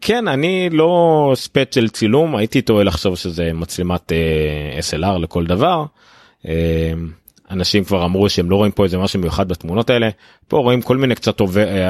[0.00, 5.84] כן אני לא ספט של צילום הייתי טועה לחשוב שזה מצלמת uh, SLR לכל דבר
[7.50, 10.08] אנשים כבר אמרו שהם לא רואים פה איזה משהו מיוחד בתמונות האלה
[10.48, 11.40] פה רואים כל מיני קצת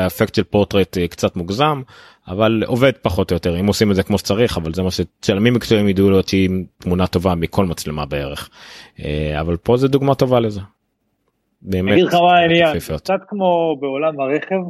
[0.06, 1.82] אפקט של פורטרט אה, קצת מוגזם
[2.28, 5.54] אבל עובד פחות או יותר אם עושים את זה כמו שצריך אבל זה מה שצלמים
[5.54, 6.48] מקצועיים ידעו להוציא
[6.78, 8.50] תמונה טובה מכל מצלמה בערך
[9.04, 10.60] אה, אבל פה זה דוגמה טובה לזה.
[11.62, 11.92] באמת.
[11.92, 14.60] אגיד לך מה העניין קצת כמו בעולם הרכב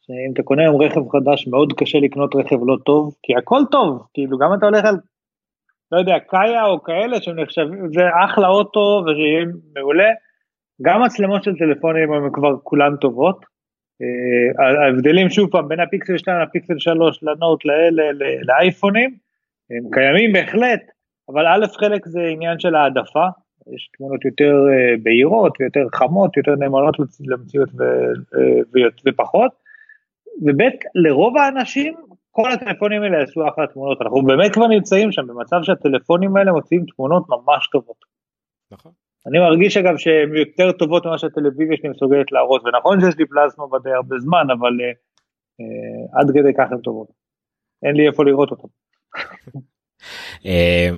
[0.00, 4.02] שאם אתה קונה היום רכב חדש מאוד קשה לקנות רכב לא טוב כי הכל טוב
[4.14, 4.96] כאילו גם אתה הולך על
[5.92, 9.44] לא יודע, קאיה או כאלה שנחשבים, זה אחלה אוטו ושיהיה
[9.76, 10.10] מעולה.
[10.82, 13.44] גם מצלמות של טלפונים הן כבר כולן טובות.
[14.02, 18.02] אה, ההבדלים שוב פעם בין הפיקסל 2 לפיקסל 3 לנוט לאלה
[18.42, 19.16] לאייפונים
[19.70, 20.80] הם קיימים בהחלט
[21.28, 23.26] אבל א' חלק זה עניין של העדפה
[23.74, 29.52] יש תמונות יותר אה, בהירות ויותר חמות יותר נאמנות למציאות אה, ופחות
[30.42, 30.62] וב'
[30.94, 31.94] לרוב האנשים
[32.38, 36.84] כל הטלפונים האלה יעשו אחלה תמונות, אנחנו באמת כבר נמצאים שם במצב שהטלפונים האלה מוציאים
[36.96, 38.00] תמונות ממש טובות.
[38.70, 38.92] נכון.
[39.26, 43.64] אני מרגיש אגב שהן יותר טובות ממה שהטלוויזיה שלי מסוגלת להראות, ונכון שיש לי פלזמה
[43.72, 44.86] בדי הרבה זמן, אבל אה,
[45.60, 47.08] אה, עד כדי כך הן טובות.
[47.82, 48.68] אין לי איפה לראות אותן.
[50.46, 50.88] אה,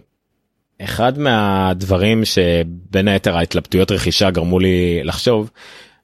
[0.84, 5.50] אחד מהדברים שבין היתר ההתלבטויות רכישה גרמו לי לחשוב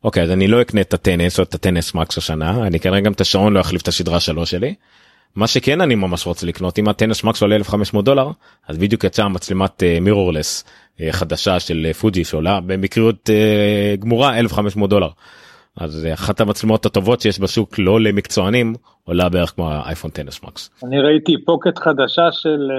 [0.05, 3.13] אוקיי אז אני לא אקנה את הטנס או את הטנס מקס השנה אני כנראה גם
[3.13, 4.75] את השעון לא אחליף את השדרה שלו שלי.
[5.37, 8.31] מה שכן אני ממש רוצה לקנות אם הטנס מקס עולה 1500 דולר
[8.69, 14.39] אז בדיוק יצאה מצלמת מירורלס uh, uh, חדשה של פוג'י uh, שעולה במקריות uh, גמורה
[14.39, 15.09] 1500 דולר.
[15.77, 18.75] אז אחת המצלמות הטובות שיש בשוק לא למקצוענים
[19.05, 20.71] עולה בערך כמו האייפון טנס מקס.
[20.85, 22.71] אני ראיתי פוקט חדשה של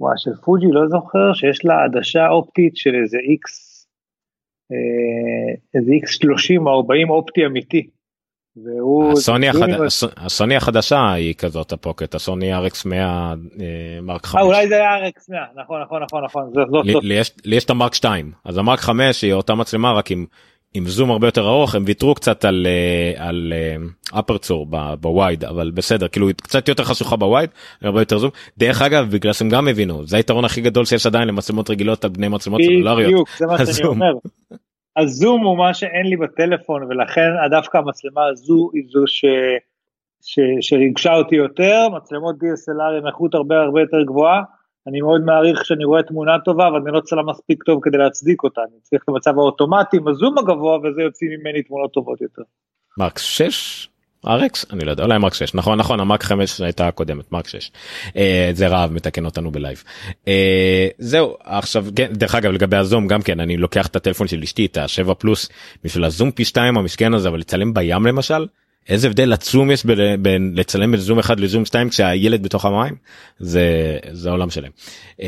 [0.00, 3.86] וואי של פוג'י לא זוכר שיש לה עדשה אופטית של איזה איקס
[5.74, 7.86] איזה איקס 30 או 40 אופטי אמיתי.
[8.56, 9.66] והוא הסוני, החד...
[10.16, 13.34] הסוני החדשה היא כזאת הפוקט הסוני RX 100
[14.02, 14.42] מרק 5.
[14.42, 16.50] אולי זה היה RX 100 נכון נכון נכון נכון.
[16.54, 19.54] זאת, זאת, לי, לי, יש, לי יש את המרק 2 אז המרק 5 היא אותה
[19.54, 20.26] מצלמה רק עם
[20.74, 23.52] עם זום הרבה יותר ארוך הם ויתרו קצת על אה, על
[24.18, 27.50] אפרצור אה, בווייד אבל בסדר כאילו היא קצת יותר חשוכה בווייד
[27.82, 31.28] הרבה יותר זום דרך אגב בגלל שהם גם הבינו זה היתרון הכי גדול שיש עדיין
[31.28, 33.28] למצלמות רגילות על בני מצלמות סלולריות.
[33.38, 34.12] זה מה שאני אומר.
[34.96, 39.24] הזום הוא מה שאין לי בטלפון ולכן דווקא המצלמה הזו היא זו ש...
[40.22, 40.40] ש...
[40.60, 41.88] שריגשה אותי יותר.
[41.96, 44.42] מצלמות DSLR עם איכות הרבה הרבה יותר גבוהה.
[44.86, 48.42] אני מאוד מעריך שאני רואה תמונה טובה אבל אני לא צלם מספיק טוב כדי להצדיק
[48.42, 48.60] אותה.
[48.60, 52.42] אני צריך את המצב האוטומטי עם הזום הגבוה וזה יוציא ממני תמונות טובות יותר.
[52.98, 53.88] Mark 6
[54.26, 57.70] RX אני לא יודע אולי Mark 6 נכון נכון ה-Mark 5 הייתה הקודמת Mark 6
[58.16, 59.82] אה, זה רהב מתקן אותנו בלייב.
[60.28, 64.42] אה, זהו עכשיו כן, דרך אגב לגבי הזום גם כן אני לוקח את הטלפון של
[64.42, 65.48] אשתי את ה7 פלוס
[65.84, 68.46] בשביל הזום פי 2 המסכן הזה אבל לצלם בים למשל
[68.88, 72.94] איזה הבדל עצום יש בין, בין לצלם בזום אחד לזום 2 כשהילד בתוך המים?
[73.38, 74.70] זה זה העולם שלהם.
[75.20, 75.22] אה,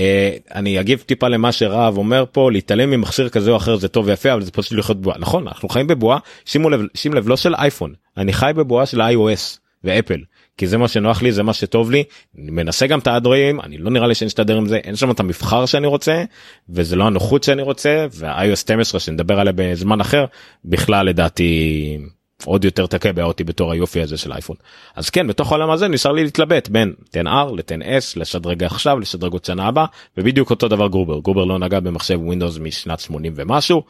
[0.55, 4.33] אני אגיב טיפה למה שרהב אומר פה להתעלם ממכשיר כזה או אחר זה טוב ויפה
[4.33, 6.19] אבל זה פשוט לחיות בועה נכון אנחנו חיים בבועה.
[6.47, 10.21] שימו לב שים לב לא של אייפון אני חי בבועה של iOS ואפל
[10.57, 12.05] כי זה מה שנוח לי זה מה שטוב לי
[12.39, 15.11] אני מנסה גם את האנדרואיד אני לא נראה לי שאני אסתדר עם זה אין שם
[15.11, 16.25] את המבחר שאני רוצה
[16.69, 20.25] וזה לא הנוחות שאני רוצה וה-iOS 12 שנדבר עליה בזמן אחר
[20.65, 21.99] בכלל לדעתי
[22.45, 24.57] עוד יותר תקבע אותי בתור היופי הזה של אייפון.
[24.97, 29.45] אז כן בתוך העולם הזה נשאר לי להתלבט בין 10R ל-10S לשדרג עכשיו לשדרג עוד
[29.45, 29.87] שנה הבאה
[30.17, 33.83] ובדיוק אותו דבר גרובר גרובר לא נגע במחשב Windows משנת 80 ומשהו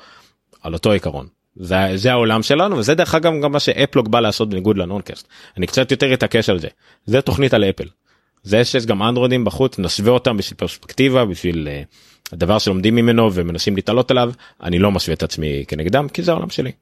[0.62, 1.26] על אותו עיקרון.
[1.56, 5.66] זה, זה העולם שלנו וזה דרך אגב גם מה שאפלוג בא לעשות בניגוד לנונקאסט אני
[5.66, 6.68] קצת יותר אתעקש על זה
[7.06, 7.88] זה תוכנית על אפל.
[8.42, 13.76] זה שיש גם אנדרואידים בחוץ נשווה אותם בשביל פרספקטיבה בשביל אה, הדבר שלומדים ממנו ומנסים
[13.76, 14.32] להתעלות עליו
[14.62, 16.72] אני לא משווה את עצמי כנגדם כי זה העולם שלי.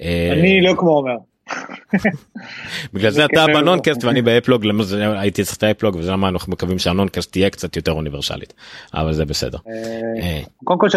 [0.00, 1.16] אה, אני לא כמו אומר.
[2.94, 4.64] בגלל זה אתה בנונקאסט ואני באפלוג
[4.98, 8.54] הייתי צריך את האפלוג וזה למה אנחנו מקווים שהנונקאסט תהיה קצת יותר אוניברסלית
[8.94, 9.58] אבל זה בסדר.
[9.68, 9.72] אה,
[10.22, 10.42] אה.
[10.64, 10.88] קודם כל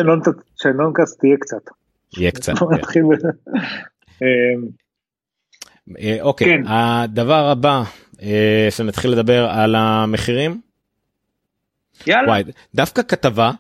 [0.56, 1.62] שהנונקאסט תהיה קצת.
[2.18, 2.54] יהיה קצת.
[4.20, 4.60] כן.
[6.22, 6.68] אוקיי כן.
[6.68, 7.84] הדבר הבא
[8.70, 10.62] שנתחיל לדבר על המחירים.
[12.08, 12.38] יאללה.
[12.76, 13.52] דווקא כתבה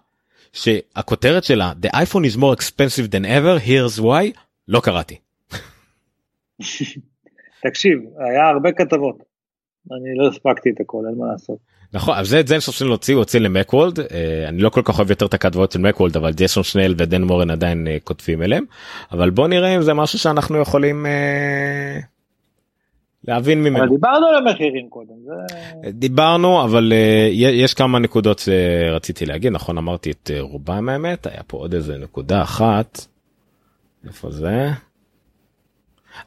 [0.54, 5.18] שהכותרת שלה The iPhone is more expensive than ever here's why לא קראתי.
[7.68, 9.18] תקשיב, היה הרבה כתבות.
[9.91, 11.58] אני לא הספקתי את הכל, אין מה לעשות.
[11.94, 14.06] נכון, אז זה ג'ייסון שנל הוציא, הוא הוציא למקוולד, אה,
[14.48, 17.50] אני לא כל כך אוהב יותר את הכתבות של מקוולד, אבל ג'ייסון שנל ודן מורן
[17.50, 18.64] עדיין אה, כותבים אליהם,
[19.12, 22.00] אבל בוא נראה אם זה משהו שאנחנו יכולים אה,
[23.28, 23.80] להבין ממנו.
[23.80, 25.14] אבל דיברנו על המחירים קודם.
[25.26, 25.92] זה...
[25.92, 26.94] דיברנו, אבל
[27.32, 32.42] יש כמה נקודות שרציתי להגיד, נכון אמרתי את רובם האמת, היה פה עוד איזה נקודה
[32.42, 33.06] אחת.
[34.08, 34.70] איפה זה?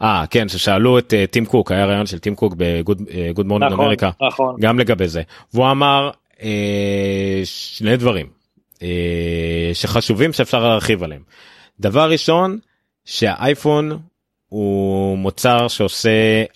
[0.03, 3.85] אה כן ששאלו את אה, טים קוק היה רעיון של טים קוק ב-Good Morning נכון,
[3.85, 4.57] אמריקה נכון.
[4.61, 5.23] גם לגבי זה
[5.55, 6.43] והוא אמר אה,
[7.45, 8.27] שני דברים
[8.75, 8.81] אה,
[9.73, 11.23] שחשובים שאפשר להרחיב עליהם.
[11.81, 12.59] דבר ראשון
[13.05, 13.99] שהאייפון
[14.49, 16.11] הוא מוצר שעושה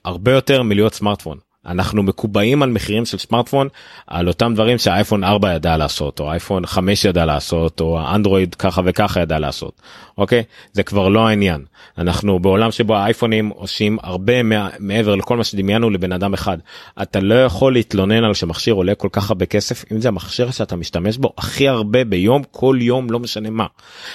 [0.05, 1.39] הרבה יותר מלהיות סמארטפון.
[1.67, 3.69] אנחנו מקובעים על מחירים של סמארטפון
[4.07, 8.83] על אותם דברים שהאייפון 4 ידע לעשות או אייפון 5 ידע לעשות או האנדרואיד ככה
[8.85, 9.83] וככה ידע לעשות.
[10.19, 10.43] אוקיי?
[10.73, 11.65] זה כבר לא העניין.
[11.99, 14.33] אנחנו בעולם שבו האייפונים עושים הרבה
[14.79, 16.59] מעבר לכל מה שדמיינו לבן אדם אחד.
[17.03, 20.77] אתה לא יכול להתלונן על שמכשיר עולה כל כך הרבה כסף אם זה המכשיר שאתה
[20.77, 23.67] משתמש בו הכי הרבה ביום כל יום לא משנה מה.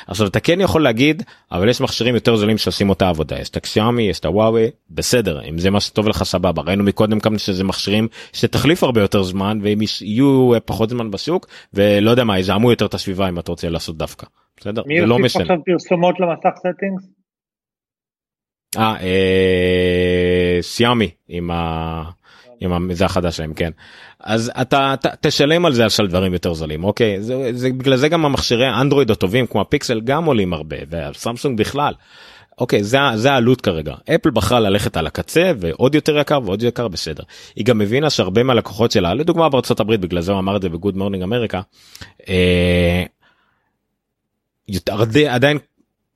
[0.08, 3.40] עכשיו אתה כן יכול להגיד אבל יש מכשירים יותר זולים שעושים אותה עבודה.
[3.40, 6.62] יש את הקשיאמי יש את הוואוי בסדר אם זה מה שטוב לך סבבה.
[6.62, 12.12] ראינו מקודם כמה שזה מכשירים שתחליף הרבה יותר זמן והם יהיו פחות זמן בשוק ולא
[12.12, 14.28] יודע מה יזהמו יותר את הסביבה אם אתה רוצה לעשות דווקא.
[14.58, 14.82] בסדר?
[15.00, 15.20] זה לא משנה.
[15.20, 17.22] מי יוסיף עכשיו פרסומות למסך settings?
[18.78, 22.04] אה, אה, Xiaomi עם ה...
[22.62, 23.72] עם זה החדש שלהם כן
[24.20, 28.10] אז אתה ת, תשלם על זה על דברים יותר זולים אוקיי זה, זה בגלל זה
[28.10, 31.94] גם המכשירי אנדרואיד הטובים כמו ה-Pixel גם עולים הרבה וה-Samsung בכלל.
[32.58, 36.88] אוקיי זה זה העלות כרגע אפל בחרה ללכת על הקצה ועוד יותר יקר ועוד יקר
[36.88, 37.24] בסדר
[37.56, 40.70] היא גם מבינה שהרבה מהלקוחות שלה לדוגמה בארצות הברית בגלל זה הוא אמר את זה
[40.70, 41.62] ב Good Morning America.
[42.30, 43.04] אה,
[45.30, 45.58] עדיין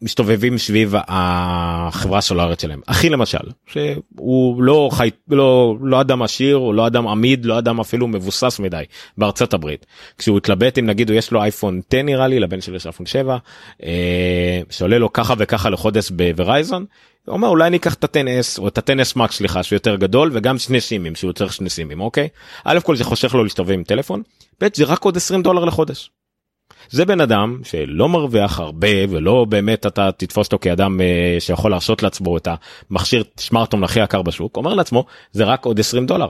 [0.02, 3.38] מסתובבים סביב החברה הסלולרית שלהם אחי למשל
[3.68, 8.60] שהוא לא חי לא לא אדם עשיר הוא לא אדם אמיד לא אדם אפילו מבוסס
[8.60, 8.84] מדי
[9.18, 9.86] בארצות הברית
[10.18, 13.38] כשהוא התלבט אם נגיד יש לו אייפון 10 נראה לי לבן שלי יש אייפון 7
[13.84, 16.86] אה, שעולה לו ככה וככה לחודש בוורייזון.
[17.26, 20.32] הוא אומר אולי אני אקח את ה-10s או את ה-10s max סליחה שהוא יותר גדול
[20.34, 22.28] וגם שני סימים שהוא צריך שני סימים אוקיי.
[22.64, 24.22] א' כל זה חוסך לו להסתובב עם טלפון
[24.62, 26.10] ב' זה רק עוד 20 דולר לחודש.
[26.90, 32.04] זה בן אדם שלא מרוויח הרבה ולא באמת אתה תתפוס אותו כאדם אה, שיכול להרשות
[32.04, 32.48] לעצמו את
[32.92, 36.30] המכשיר סמארטפון הכי יקר בשוק אומר לעצמו זה רק עוד 20 דולר.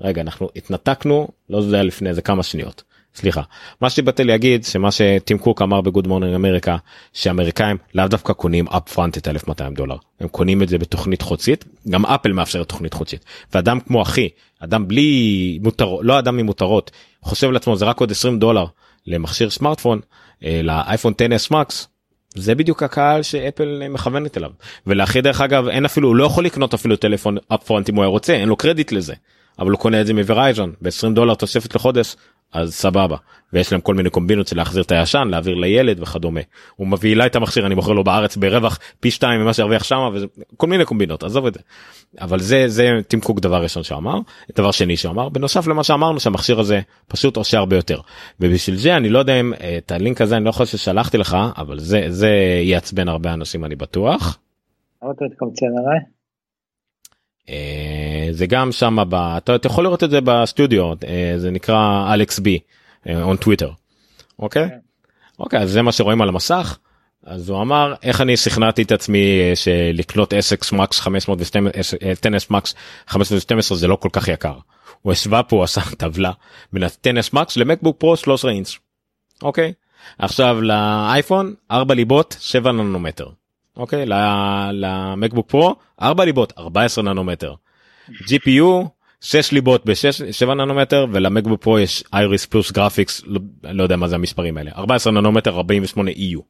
[0.00, 2.82] רגע אנחנו התנתקנו לא יודע לפני איזה כמה שניות.
[3.14, 3.42] סליחה
[3.80, 6.76] מה שבאתי להגיד שמה שטים קוק אמר ב Good Morning America
[7.12, 11.64] שאמריקאים לאו דווקא קונים up front את 1200 דולר הם קונים את זה בתוכנית חודשית
[11.88, 13.24] גם אפל מאפשרת תוכנית חודשית
[13.54, 14.28] ואדם כמו אחי
[14.58, 16.90] אדם בלי מותרות לא אדם ממותרות
[17.22, 18.66] חושב לעצמו זה רק עוד 20 דולר
[19.06, 20.00] למכשיר סמארטפון
[20.44, 21.88] אה, לאייפון 10s Max
[22.34, 24.50] זה בדיוק הקהל שאפל מכוונת אליו.
[24.86, 28.08] ולאחי דרך אגב אין אפילו הוא לא יכול לקנות אפילו טלפון upfront אם הוא היה
[28.08, 29.14] רוצה אין לו קרדיט לזה.
[29.58, 32.16] אבל הוא קונה את זה מוורייזון ב-20 דולר תוספת לחודש
[32.52, 33.16] אז סבבה
[33.52, 36.40] ויש להם כל מיני קומבינות של להחזיר את הישן להעביר לילד וכדומה
[36.76, 40.10] הוא מביא אליי את המכשיר אני מוכר לו בארץ ברווח פי שתיים ממה שהרוויח שמה
[40.14, 41.60] וכל מיני קומבינות עזוב את זה.
[42.20, 44.18] אבל זה זה תמקוק דבר ראשון שאמר
[44.56, 48.00] דבר שני שאמר בנוסף למה שאמרנו שהמכשיר הזה פשוט עושה הרבה יותר
[48.40, 51.78] ובשביל זה אני לא יודע אם את הלינק הזה אני לא חושב ששלחתי לך אבל
[51.78, 52.30] זה זה
[52.62, 54.38] יעצבן הרבה אנשים אני בטוח.
[55.02, 56.19] למה אתה מתקמצן עליי?
[57.48, 62.58] אה, זה גם שם אתה יכול לראות את זה בסטודיו אה, זה נקרא אלכס בי
[63.06, 63.70] און טוויטר
[64.38, 64.78] אוקיי כן.
[65.40, 66.78] אוקיי אז זה מה שרואים על המסך.
[67.24, 71.60] אז הוא אמר איך אני שכנעתי את עצמי אה, שלקנות אסקס מקס 512
[72.20, 72.74] טנס מקס
[73.06, 74.54] 512 זה לא כל כך יקר.
[75.02, 76.32] הוא השווה פה עשה טבלה
[76.72, 78.78] בין הטנס מקס למקבוק פרו 13 אינץ'.
[79.42, 79.72] אוקיי
[80.18, 83.28] עכשיו לאייפון 4 ליבות 7 ננומטר.
[83.76, 84.04] אוקיי
[84.72, 87.54] למקבוק פרו 4 ליבות 14 ננומטר.
[88.10, 88.88] GPU
[89.20, 94.14] 6 ליבות ב-7 ננומטר ולמקבוק פרו יש Iris Plus Graphics לא, לא יודע מה זה
[94.14, 96.40] המספרים האלה 14 ננומטר 48 EU.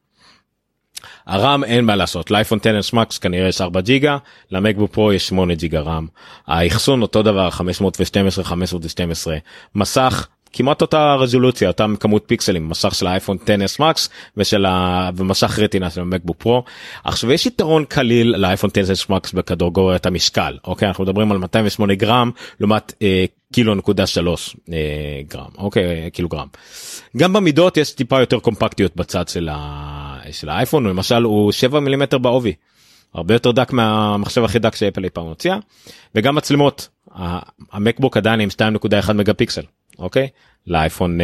[1.27, 4.19] ה RAM אין מה לעשות לאייפון 10 מקס כנראה יש 4 ג'יגה
[4.51, 6.07] למקבוק פרו יש 8 ג'יגה RAM
[6.47, 9.37] האחסון אותו דבר 512 512
[9.75, 15.91] מסך כמעט אותה רזולוציה אותה כמות פיקסלים מסך של האייפון 10s Max ושל המסך רטינה
[15.91, 16.65] של המקבוק פרו.
[17.05, 22.31] עכשיו יש יתרון קליל לאייפון 10s מקס בקטגוריית המשקל אוקיי אנחנו מדברים על 208 גרם
[22.61, 26.47] לעומת אה, קילו נקודה שלוש אה, גרם אוקיי קילוגרם.
[27.17, 30.19] גם במידות יש טיפה יותר קומפקטיות בצד של, ה...
[30.31, 32.53] של האייפון למשל הוא 7 מילימטר בעובי.
[33.15, 35.57] הרבה יותר דק מהמחשב הכי דק שאפל אי פעם הוציאה
[36.15, 36.89] וגם מצלמות
[37.73, 39.63] המקבוק עדיין עם 2.1 מגה פיקסל
[40.01, 40.29] אוקיי?
[40.67, 41.19] לאייפון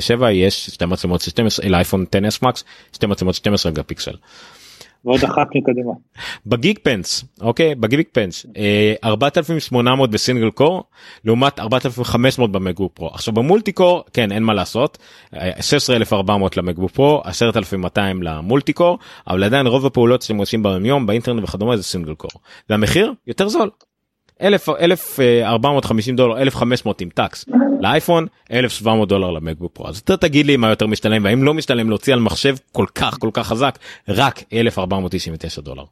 [0.00, 4.14] 7 אה, יש שתי מצלמות 12 לאייפון 10s מקס שתי מצלמות 12 מגה פיקסל.
[5.04, 5.92] ועוד אחת מקדימה.
[6.46, 7.74] בגיג פנס אוקיי?
[7.74, 8.46] בגיג פנס
[9.04, 10.84] 4800 בסינגל קור
[11.24, 13.08] לעומת 4500 במקבוק פרו.
[13.08, 14.98] עכשיו במולטי קור כן אין מה לעשות
[15.60, 21.76] 16400 למקבוק פרו 10200 למולטי קור אבל עדיין רוב הפעולות שאתם עושים ביום באינטרנט וכדומה
[21.76, 22.30] זה סינגל קור.
[22.70, 23.12] והמחיר?
[23.26, 23.70] יותר זול.
[24.42, 27.44] 1450 דולר 1500 עם טקס
[27.82, 31.88] לאייפון 1700 דולר למקבוק פרו אז אתה תגיד לי מה יותר משתלם והאם לא משתלם
[31.88, 33.78] להוציא על מחשב כל כך כל כך חזק
[34.08, 35.84] רק 1499 דולר.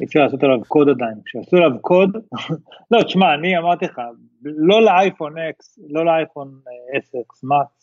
[0.00, 2.10] אי אפשר לעשות עליו קוד עדיין כשעשו עליו קוד
[2.90, 4.00] לא תשמע אני אמרתי לך
[4.44, 6.48] לא לאייפון X לא לאייפון
[6.92, 7.80] 10 מקס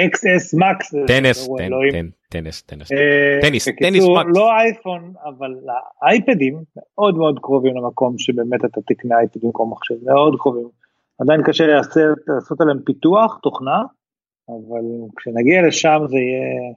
[0.00, 0.94] XS Max.
[1.06, 1.48] Ten S,
[2.30, 2.88] טנס, טנס,
[3.42, 4.36] טניס, טניס מקס.
[4.36, 5.54] לא אייפון, אבל
[6.02, 10.68] האייפדים מאוד מאוד קרובים למקום שבאמת אתה תקנה אייפד במקום מחשב, מאוד קרובים.
[11.22, 11.64] עדיין קשה
[12.26, 13.78] לעשות עליהם פיתוח, תוכנה,
[14.48, 14.84] אבל
[15.16, 16.74] כשנגיע לשם זה יהיה...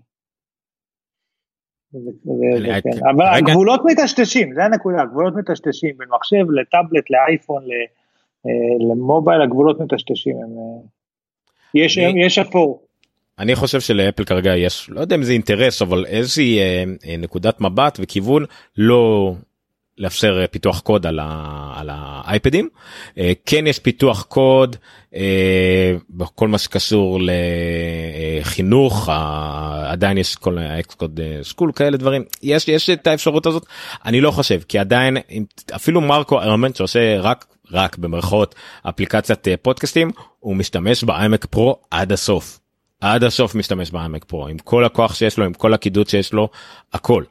[2.82, 3.06] כן.
[3.10, 10.36] אבל הגבולות מטשטשים, זה הנקודה, הגבולות מטשטשים, בין מחשב לטאבלט, לאייפון, אה, למובייל, הגבולות מטשטשים,
[10.36, 11.86] אה,
[12.26, 12.82] יש אפור.
[13.40, 16.84] אני חושב שלאפל כרגע יש לא יודע אם זה אינטרס אבל איזושהי אה,
[17.18, 18.46] נקודת מבט וכיוון
[18.78, 19.34] לא
[19.98, 22.70] לאפשר אה, פיתוח קוד על, ה, על האייפדים.
[23.18, 24.76] אה, כן יש פיתוח קוד
[25.16, 27.20] אה, בכל מה שקשור
[28.42, 29.10] לחינוך,
[29.86, 33.66] עדיין יש כל ה Xcode school כאלה דברים, יש, יש את האפשרות הזאת.
[34.06, 35.18] אני לא חושב, כי עדיין
[35.76, 38.56] אפילו מרקו ארמנט שעושה רק רק במרכאות
[38.90, 42.60] אפליקציית פודקאסטים הוא משתמש באיימק פרו עד הסוף.
[43.02, 46.50] עד הסוף משתמש באיימק פרו עם כל הכוח שיש לו עם כל הקידוד שיש לו
[46.94, 47.24] הכל.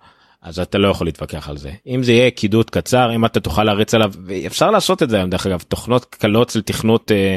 [0.45, 3.64] אז אתה לא יכול להתווכח על זה אם זה יהיה קידוד קצר אם אתה תוכל
[3.64, 4.11] להריץ עליו
[4.47, 7.36] אפשר לעשות את זה היום דרך אגב תוכנות קלות לתכנות אה,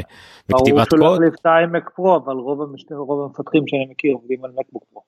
[0.49, 0.99] וכתיבת קוד.
[0.99, 1.33] ברור שלא להחליף
[1.77, 2.91] את פרו אבל רוב, המשת...
[2.91, 5.03] רוב המפתחים שאני מכיר עובדים על מקבוק פרו.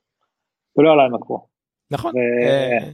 [0.78, 1.48] ולא על האיימק פרו.
[1.92, 2.14] נכון.
[2.16, 2.18] ו...
[2.18, 2.92] אה,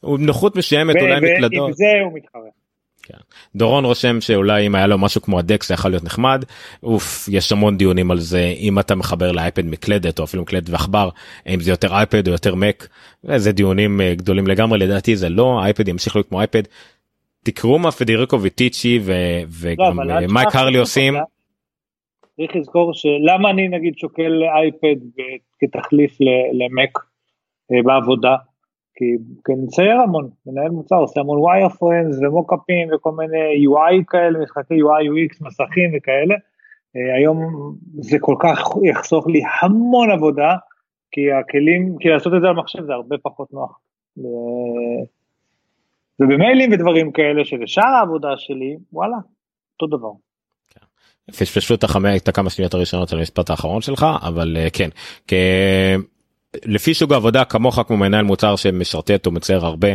[0.00, 1.62] הוא נוחות מסוימת אולי מקלדות.
[1.62, 2.63] ועם זה הוא מתחרה.
[3.06, 3.18] כן.
[3.56, 6.44] דורון רושם שאולי אם היה לו משהו כמו הדקס זה יכול להיות נחמד
[6.82, 11.08] אוף יש המון דיונים על זה אם אתה מחבר לאייפד מקלדת או אפילו מקלדת ועכבר
[11.46, 12.88] אם זה יותר אייפד או יותר מק
[13.36, 16.62] זה דיונים אה, גדולים לגמרי לדעתי זה לא אייפד ימשיך להיות כמו אייפד.
[17.42, 19.00] תקראו מה פדריקו ויטיצ'י
[19.60, 21.14] וגם לא, אה, מייק הרלי עושים.
[22.36, 24.96] צריך לזכור שלמה אני נגיד שוקל אייפד
[25.60, 26.18] כתחליף
[26.52, 26.98] למק
[27.72, 28.36] אה, בעבודה
[28.96, 29.04] כי,
[29.52, 35.04] אני מצייר המון, מנהל מוצר, עושה המון wireframes ומוקאפים וכל מיני UI כאלה, משחקי UI,
[35.10, 36.34] UX, מסכים וכאלה.
[36.96, 37.38] אה, היום
[37.94, 40.54] זה כל כך יחסוך לי המון עבודה,
[41.10, 43.78] כי הכלים, כי לעשות את זה על מחשב זה הרבה פחות נוח.
[46.20, 49.16] ובמיילים ודברים כאלה שלשאר העבודה שלי, וואלה,
[49.72, 50.10] אותו דבר.
[50.70, 51.32] כן.
[51.32, 54.88] פשפשו את הכמה שניות הראשונות על המשפט האחרון שלך אבל אה, כן
[56.64, 59.88] לפי סוג העבודה כמוך כמו מנהל מוצר שמשרטט או מצייר הרבה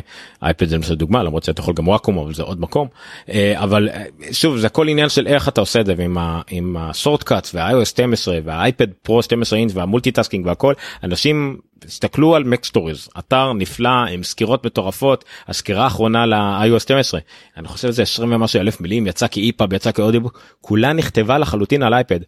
[0.44, 2.88] אייפד זה למשל דוגמה למרות שאתה יכול גם וואקום אבל זה עוד מקום.
[3.30, 7.24] אה, אבל אה, שוב זה הכל עניין של איך אתה עושה את זה ועם ה
[7.24, 10.74] Shortcut וה-iOS 12 והאייפד פרו 12 אינץ' וה multitasking והכל.
[11.04, 17.20] אנשים הסתכלו על MacStories אתר נפלא עם סקירות מטורפות הסקירה האחרונה ל-iOS 12
[17.58, 21.38] אני חושב שזה 20 ומשהו אלף מילים יצא כ EPUB יצא כ audiobook כולה נכתבה
[21.38, 22.20] לחלוטין על אייפד.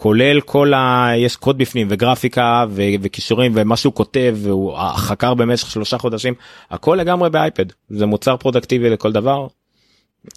[0.00, 1.10] כולל כל ה...
[1.16, 2.82] יש קוד בפנים וגרפיקה ו...
[3.02, 6.34] וקישורים ומה שהוא כותב והוא חקר במשך שלושה חודשים
[6.70, 7.64] הכל לגמרי באייפד.
[7.88, 9.46] זה מוצר פרודקטיבי לכל דבר.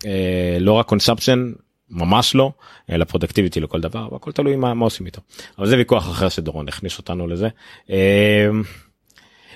[0.05, 1.51] אה, לא רק consumption
[1.89, 2.51] ממש לא
[2.91, 5.21] אלא productivity לכל דבר והכל תלוי מה, מה עושים איתו.
[5.57, 7.47] אבל זה ויכוח אחר שדורון הכניס אותנו לזה.
[7.89, 8.49] אה,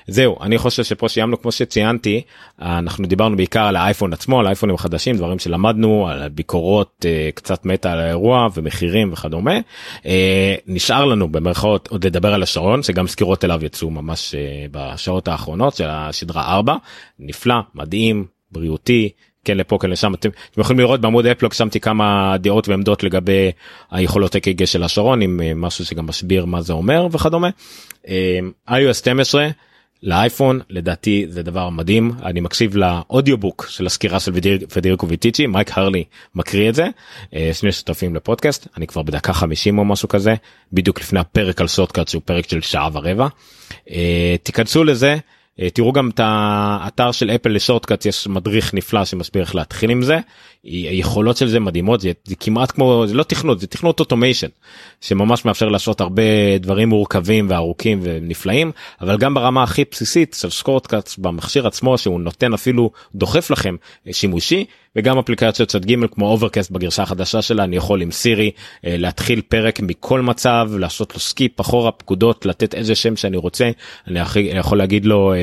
[0.08, 2.22] זהו אני חושב שפה סיימנו כמו שציינתי
[2.62, 7.66] אנחנו דיברנו בעיקר על האייפון עצמו על האייפונים החדשים דברים שלמדנו על ביקורות אה, קצת
[7.66, 9.60] מטא על האירוע ומחירים וכדומה.
[10.06, 15.28] אה, נשאר לנו במרכאות עוד לדבר על השעון שגם סקירות אליו יצאו ממש אה, בשעות
[15.28, 16.76] האחרונות של השדרה 4
[17.20, 19.10] נפלא מדהים בריאותי
[19.45, 20.14] כן לפה כן לשם.
[20.14, 23.51] אתם, אתם יכולים לראות בעמוד אפלוג שמתי כמה דעות ועמדות לגבי
[23.91, 27.49] היכולות אק"ג של השעון עם משהו שגם מסביר מה זה אומר וכדומה.
[28.70, 29.49] iOS 12
[30.04, 32.12] לאייפון לדעתי זה דבר מדהים.
[32.24, 34.32] אני מקשיב לאודיובוק של הסקירה של
[34.74, 36.04] פדריקו ויטיצ'י מייק הרלי
[36.36, 36.88] מקריא את זה.
[37.36, 40.36] אה, שני שותפים לפודקאסט אני כבר בדקה 50 או משהו כזה
[40.74, 43.28] בדיוק לפני הפרק על סוטקאט שהוא פרק של שעה ורבע.
[43.89, 45.18] אה, תיכנסו לזה
[45.60, 49.89] אה, תראו גם את האתר של אפל ל Shortcut יש מדריך נפלא שמסביר איך להתחיל
[49.89, 50.20] עם זה
[50.66, 54.47] היכולות של זה מדהימות זה, זה כמעט כמו זה לא תכנות זה תכנות automation
[55.01, 61.09] שממש מאפשר לעשות הרבה דברים מורכבים וארוכים ונפלאים אבל גם ברמה הכי בסיסית של Shortcut
[61.18, 63.76] במכשיר עצמו שהוא נותן אפילו דוחף לכם
[64.11, 68.51] שימושי וגם אפליקציות צד ג' כמו Overcast בגרסה החדשה שלה אני יכול עם סירי
[68.86, 73.72] אה, להתחיל פרק מכל מצב לעשות לו skip אחורה פקודות לתת איזה שם שאני רוצה
[74.07, 74.20] אני
[74.53, 75.38] יכול להגיד לו אה,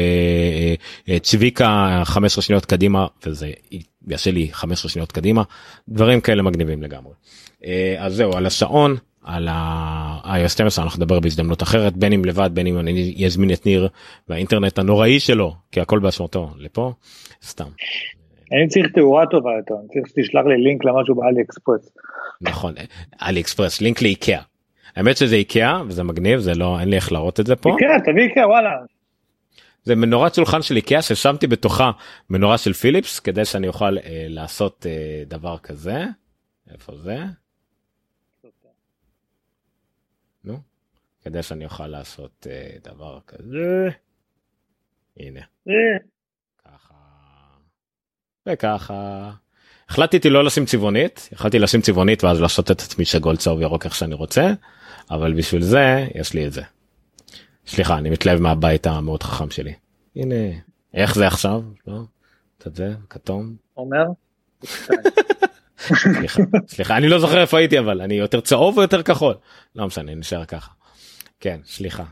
[1.09, 3.51] אה, צביקה 15 שניות קדימה וזה
[4.09, 5.43] יעשה לי 15 שניות קדימה
[5.89, 7.13] דברים כאלה מגניבים לגמרי.
[7.99, 12.67] אז זהו על השעון על ה-iOS 12 אנחנו נדבר בהזדמנות אחרת בין אם לבד בין
[12.67, 13.89] אם אני אזמין את ניר
[14.29, 16.93] והאינטרנט הנוראי שלו כי הכל באשמתו לפה
[17.45, 17.69] סתם.
[18.53, 21.93] אני צריך תאורה טובה יותר, אני צריך שתשלח לי לינק למשהו באלי אקספרס.
[22.41, 22.75] נכון,
[23.23, 24.43] אלי אקספרס, לינק לאיקאה.
[24.97, 27.71] האמת שזה איקאה וזה מגניב, זה לא, אין לי איך להראות את זה פה.
[27.71, 28.71] איקאה, תביא איקאה, וואלה.
[29.83, 31.91] זה מנורת שולחן של איקאה ששמתי בתוכה
[32.31, 36.05] מנורה של פיליפס כדי שאני אוכל אה, לעשות אה, דבר כזה.
[36.71, 37.19] איפה זה?
[40.45, 40.59] נו,
[41.25, 43.89] כדי שאני אוכל לעשות אה, דבר כזה.
[45.17, 45.41] הנה.
[45.69, 46.13] אה.
[48.47, 49.31] וככה
[49.89, 53.95] החלטתי לא לשים צבעונית יכלתי לשים צבעונית ואז לעשות את עצמי שגול צהוב ירוק איך
[53.95, 54.53] שאני רוצה
[55.11, 56.63] אבל בשביל זה יש לי את זה.
[57.67, 59.73] סליחה אני מתלהב מהבית המאוד חכם שלי.
[60.17, 60.35] הנה
[60.95, 61.63] איך זה עכשיו?
[61.87, 62.01] לא?
[62.67, 63.55] את זה כתום?
[63.77, 64.05] אומר
[65.79, 69.35] סליחה, סליחה אני לא זוכר איפה הייתי אבל אני יותר צהוב או יותר כחול?
[69.77, 70.71] לא משנה נשאר ככה.
[71.41, 72.05] כן סליחה.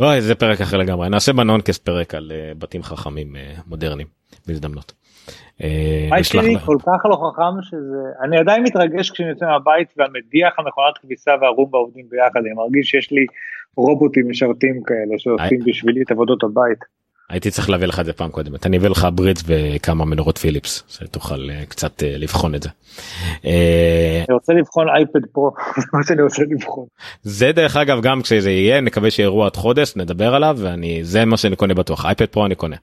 [0.00, 1.08] אוי זה פרק אחר לגמרי.
[1.08, 4.06] נעשה בנונקס פרק על uh, בתים חכמים uh, מודרניים
[4.46, 4.92] בהזדמנות.
[6.08, 10.98] הבית שלי כל כך לא חכם שזה אני עדיין מתרגש כשאני יוצא מהבית והמדיח המכונת
[11.00, 13.26] כביסה והרומבה עובדים ביחד אני מרגיש שיש לי
[13.76, 16.78] רובוטים משרתים כאלה שעושים בשבילי את עבודות הבית.
[17.30, 20.82] הייתי צריך להביא לך את זה פעם קודמת אני אביא לך ברידס וכמה מנורות פיליפס
[20.88, 22.68] שתוכל קצת לבחון את זה.
[23.44, 25.50] אני רוצה לבחון אייפד פרו
[25.80, 26.86] זה מה שאני רוצה לבחון.
[27.22, 31.36] זה דרך אגב גם כשזה יהיה נקווה שיהיה עד חודש נדבר עליו ואני זה מה
[31.36, 32.76] שאני קונה בטוח אייפד פרו אני קונה.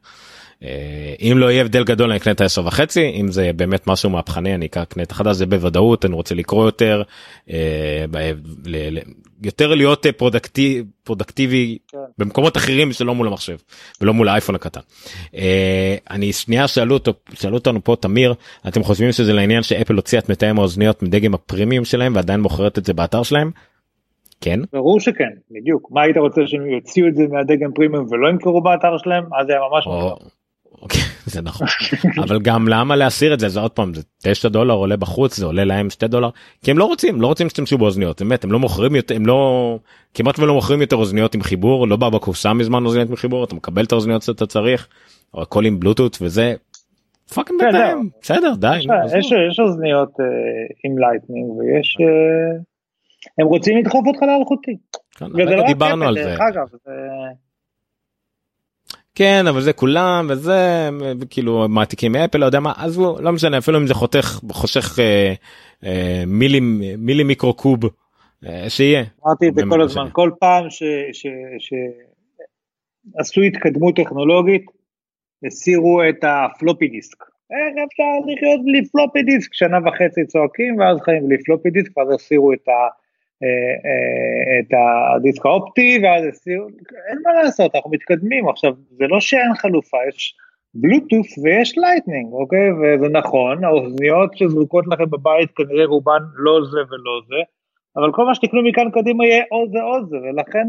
[1.22, 4.56] אם לא יהיה הבדל גדול אני אקנה את ה-10 וחצי אם זה באמת משהו מהפכני
[4.56, 7.04] אני אקנה את החדש זה בוודאות אני רוצה לקרוא יותר
[9.44, 11.98] יותר להיות productive פרודקטיבי כן.
[12.18, 13.58] במקומות אחרים שלא מול המחשב
[14.02, 14.80] ולא מול האייפון הקטן.
[16.10, 18.34] אני שנייה שאלו אותו שאלו אותנו פה תמיר
[18.68, 22.86] אתם חושבים שזה לעניין שאפל הוציאה את מתאם האוזניות מדגם הפרימיום שלהם ועדיין מוכרת את
[22.86, 23.52] זה באתר שלהם.
[24.42, 28.62] כן ברור שכן בדיוק מה היית רוצה שהם יוציאו את זה מהדגם פרימיום ולא ימכרו
[28.62, 29.88] באתר שלהם אז זה היה ממש.
[29.88, 30.28] אוקיי,
[31.30, 31.68] זה נכון
[32.24, 35.46] אבל גם למה להסיר את זה זה עוד פעם זה 9 דולר עולה בחוץ זה
[35.46, 36.30] עולה להם 2 דולר
[36.64, 39.80] כי הם לא רוצים לא רוצים שתשתמשו באוזניות באמת הם לא מוכרים יותר הם לא
[40.14, 43.56] כמעט ולא מוכרים יותר אוזניות עם חיבור לא בא בקופסה מזמן אוזניות עם חיבור אתה
[43.56, 44.88] מקבל את האוזניות שאתה צריך
[45.34, 46.54] או הכל עם בלוטות' וזה.
[47.34, 48.78] Fucking כן, מתאם בסדר די
[49.50, 50.26] יש אוזניות אה,
[50.84, 52.60] עם Lightning ויש אה,
[53.40, 54.78] הם רוצים לדחוף אותך לאלחוטי.
[55.18, 56.36] כן, לא דיברנו על זה.
[59.20, 60.90] כן אבל זה כולם וזה
[61.30, 65.34] כאילו מעתיקים מאפל לא יודע מה אז לא משנה אפילו אם זה חותך חוסך אה,
[65.84, 66.60] אה, מילי
[66.98, 67.80] מילי מיקרו קוב
[68.46, 69.04] אה, שיהיה.
[69.26, 70.66] אמרתי את זה כל הזמן כל פעם
[73.20, 74.66] שעשו התקדמות טכנולוגית
[75.46, 77.24] הסירו את ה floppy disk.
[77.52, 82.08] איך אפשר לחיות בלי floppy disk שנה וחצי צועקים ואז חיים בלי floppy disk ואז
[82.16, 82.72] הסירו את ה...
[83.44, 83.50] אה,
[83.86, 84.74] אה, את
[85.16, 86.68] הדיסק האופטי ואז הסירו,
[87.10, 90.36] אין מה לעשות, אנחנו מתקדמים עכשיו, זה לא שאין חלופה, יש
[90.74, 92.72] בלוטוף ויש Lightning, אוקיי?
[92.72, 97.42] וזה נכון, האוזניות שזרוקות לכם בבית כנראה רובן לא זה ולא זה,
[97.98, 100.68] אבל כל מה שתקנו מכאן קדימה יהיה או זה או זה, ולכן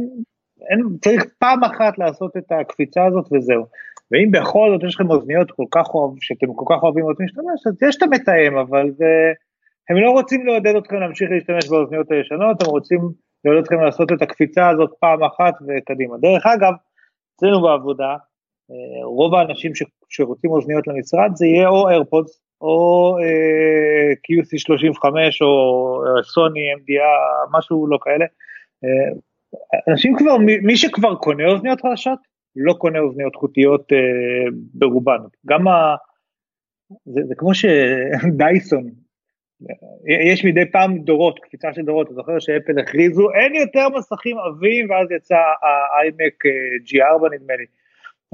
[0.71, 3.66] אין, צריך פעם אחת לעשות את הקפיצה הזאת וזהו.
[4.11, 7.66] ואם בכל זאת יש לכם אוזניות כל כך אוהב, שאתם כל כך אוהבים רוצים להשתמש,
[7.66, 9.33] אז יש את המתאם, אבל זה...
[9.91, 13.01] הם לא רוצים לעודד אתכם להמשיך להשתמש באוזניות הישנות, הם רוצים
[13.45, 16.16] לעודד אתכם לעשות את הקפיצה הזאת פעם אחת וקדימה.
[16.18, 16.72] דרך אגב,
[17.36, 18.16] אצלנו בעבודה,
[18.70, 25.05] אה, רוב האנשים ש, שרוצים אוזניות למשרד זה יהיה או איירפודס או אה, QC35
[25.41, 28.24] או אה, סוני MDA, משהו לא כאלה.
[28.84, 29.12] אה,
[29.88, 32.18] אנשים כבר, מי שכבר קונה אוזניות חדשות,
[32.57, 33.99] לא קונה אוזניות חוטיות אה,
[34.74, 35.18] ברובן.
[35.47, 35.95] גם ה...
[37.07, 38.91] זה, זה כמו שדייסון
[40.31, 44.91] יש מדי פעם דורות, קפיצה של דורות, אתה זוכר שאפל הכריזו אין יותר מסכים עבים
[44.91, 46.45] ואז יצא האיימק
[46.87, 47.67] G4 נדמה לי.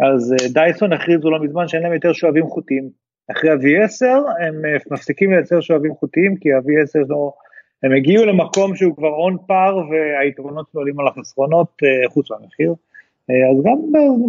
[0.03, 2.89] אז אה, דייסון הכריזו לא מזמן שאין להם יותר שואבים חוטיים.
[3.33, 4.07] אחרי ה-V10
[4.47, 7.33] הם אה, מפסיקים לייצר שואבים חוטיים כי ה-V10 לא,
[7.83, 12.75] הם הגיעו למקום שהוא כבר און פאר והיתרונות לא עולים על החסרונות אה, חוץ מהמחיר.
[13.29, 13.79] אז גם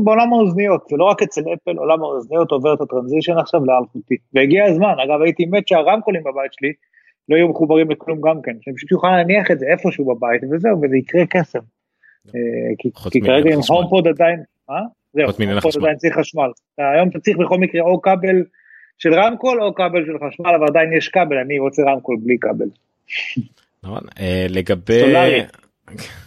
[0.03, 4.15] בעולם האוזניות, זה לא רק אצל אפל, עולם האוזניות עובר את הטרנזישן עכשיו לאלחוטי.
[4.33, 6.73] והגיע הזמן, אגב הייתי מת שהרמקולים בבית שלי
[7.29, 10.81] לא יהיו מחוברים לכלום גם כן, שאני פשוט יוכל להניח את זה איפשהו בבית וזהו,
[10.81, 11.59] וזה יקרה קסם.
[12.27, 12.41] אה,
[13.11, 14.79] כי כרגע עם הומפוד עדיין, מה?
[15.13, 16.49] זהו, HomePod עדיין צריך חשמל.
[16.77, 18.43] היום אתה צריך בכל מקרה או כבל
[18.97, 22.69] של רמקול או כבל של חשמל, אבל עדיין יש כבל, אני רוצה רמקול בלי כבל.
[23.83, 25.03] נכון, אה, לגבי...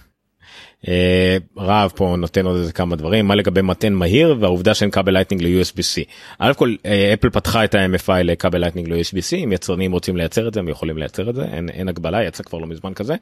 [0.89, 5.13] אה, רב פה נותן עוד איזה כמה דברים מה לגבי מטען מהיר והעובדה שאין כבל
[5.13, 6.05] Lightning ל-USB-C.
[6.39, 10.55] א' כל אה, אפל פתחה את ה-MFi לכבל Lightning ל-USB-C אם יצרנים רוצים לייצר את
[10.55, 13.15] זה הם יכולים לייצר את זה אין, אין הגבלה יצא כבר לא מזמן כזה.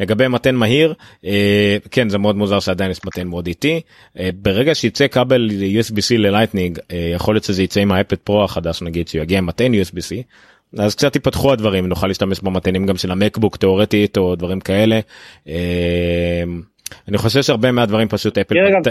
[0.00, 0.94] לגבי מטען מהיר
[1.24, 3.80] אה, כן זה מאוד מוזר שעדיין יש מטען מאוד איטי
[4.18, 8.44] אה, ברגע שיצא כבל USB-C ל Lightning אה, יכול להיות שזה יצא עם האייפד פרו
[8.44, 10.22] החדש נגיד שיגיע מטען USB-C
[10.78, 15.00] אז קצת יפתחו הדברים נוכל להשתמש במטענים גם של ה MacBook תאורטית או דברים כאלה.
[15.48, 15.54] אה,
[17.08, 18.90] אני חושב שהרבה מהדברים פשוט אפל בנתה...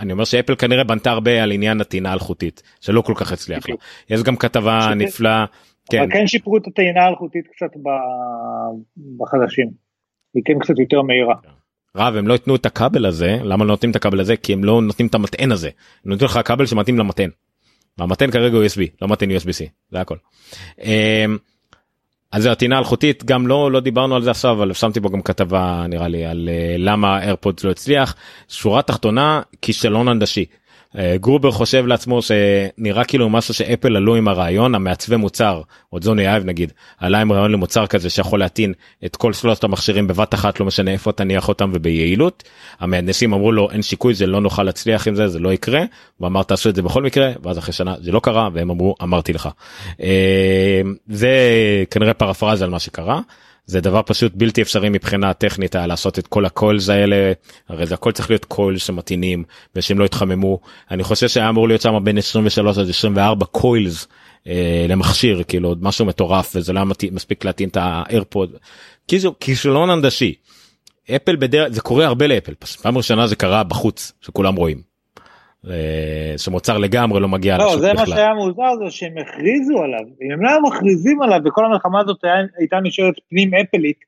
[0.00, 3.74] אני אומר שאפל כנראה בנתה הרבה על עניין הטעינה האלחוטית שלא כל כך הצליח לה.
[4.10, 5.44] יש גם כתבה נפלאה.
[5.90, 5.98] כן.
[5.98, 7.80] אבל כן שיפרו את הטעינה האלחוטית קצת
[9.18, 9.70] בחדשים.
[10.34, 11.34] היא כן קצת יותר מהירה.
[11.96, 14.64] רב הם לא ייתנו את הכבל הזה למה לא נותנים את הכבל הזה כי הם
[14.64, 15.68] לא נותנים את המטען הזה.
[16.04, 17.30] הם נותנים לך כבל שמתאים למטען.
[17.98, 20.16] והמטען כרגע הוא USB לא מטען USB-C זה הכל.
[22.32, 25.22] אז זה הטעינה אלחוטית גם לא לא דיברנו על זה עכשיו אבל שמתי בו גם
[25.22, 28.14] כתבה נראה לי על uh, למה איירפודס לא הצליח.
[28.48, 30.40] שורה תחתונה כישלון הנדשי.
[30.40, 30.56] אה,
[30.96, 36.44] גרובר חושב לעצמו שנראה כאילו משהו שאפל עלו עם הרעיון המעצבי מוצר עוד ג'וני אייב
[36.44, 38.72] נגיד עלה עם רעיון למוצר כזה שיכול להטעין
[39.04, 42.44] את כל שלושת המכשירים בבת אחת לא משנה איפה תניח אותם וביעילות.
[42.80, 45.82] המהנדסים אמרו לו אין סיכוי זה לא נוכל להצליח עם זה זה לא יקרה
[46.20, 49.32] ואמר תעשו את זה בכל מקרה ואז אחרי שנה זה לא קרה והם אמרו אמרתי
[49.32, 49.48] לך.
[50.02, 51.30] אה, זה
[51.90, 53.20] כנראה פרפרזה על מה שקרה.
[53.68, 57.32] זה דבר פשוט בלתי אפשרי מבחינה טכנית היה לעשות את כל ה coils האלה
[57.68, 59.44] הרי זה הכל צריך להיות קול שמתאינים
[59.76, 60.60] ושהם לא יתחממו
[60.90, 64.08] אני חושב שהיה אמור להיות שם בין 23 עד 24 קוילס
[64.46, 68.56] אה, למכשיר כאילו משהו מטורף וזה לא היה מספיק להטעין את האיירפוד
[69.08, 70.34] כאילו כישלון הנדשי.
[71.16, 72.52] אפל בדרך זה קורה הרבה לאפל
[72.82, 74.87] פעם ראשונה זה קרה בחוץ שכולם רואים.
[75.66, 77.90] אה, שמוצר לגמרי לא מגיע לא, לשוק בכלל.
[77.90, 81.40] לא, זה מה שהיה מוזר זה שהם הכריזו עליו, אם הם לא היו מכריזים עליו
[81.44, 83.98] וכל המלחמה הזאת היה, הייתה נשארת פנים אפלית,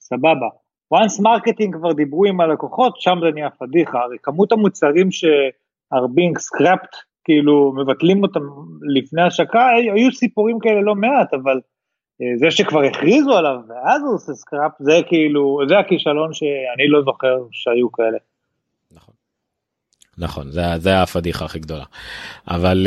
[0.00, 0.48] סבבה.
[0.94, 5.74] once marketing כבר דיברו עם הלקוחות, שם זה נהיה פדיחה, הרי כמות המוצרים ש are
[5.74, 8.40] being scrapped, כאילו מבטלים אותם
[8.94, 11.60] לפני השקה, היו סיפורים כאלה לא מעט, אבל
[12.22, 17.02] אה, זה שכבר הכריזו עליו ואז הוא עושה scrap, זה כאילו, זה הכישלון שאני לא
[17.02, 18.18] זוכר שהיו כאלה.
[20.18, 21.84] נכון זה זה הפדיחה הכי גדולה.
[22.48, 22.86] אבל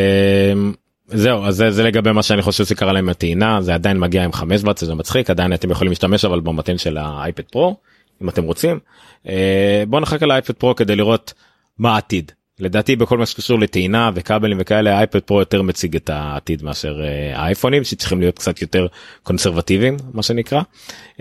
[0.54, 0.74] אמ,
[1.08, 4.34] זהו אז זה, זה לגבי מה שאני חושב שקרה להם הטעינה זה עדיין מגיע עם
[4.34, 7.78] 5 ואט זה מצחיק עדיין אתם יכולים להשתמש אבל במטען של האייפד פרו
[8.22, 8.80] אם אתם רוצים.
[9.28, 11.34] אה, בוא נחכה לאייפד פרו כדי לראות
[11.80, 12.32] מה העתיד.
[12.60, 17.40] לדעתי בכל מה שקשור לטעינה וכבלים וכאלה האייפד פרו יותר מציג את העתיד מאשר אה,
[17.40, 18.88] האייפונים שצריכים להיות קצת יותר
[19.24, 20.62] קונסרבטיביים מה שנקרא.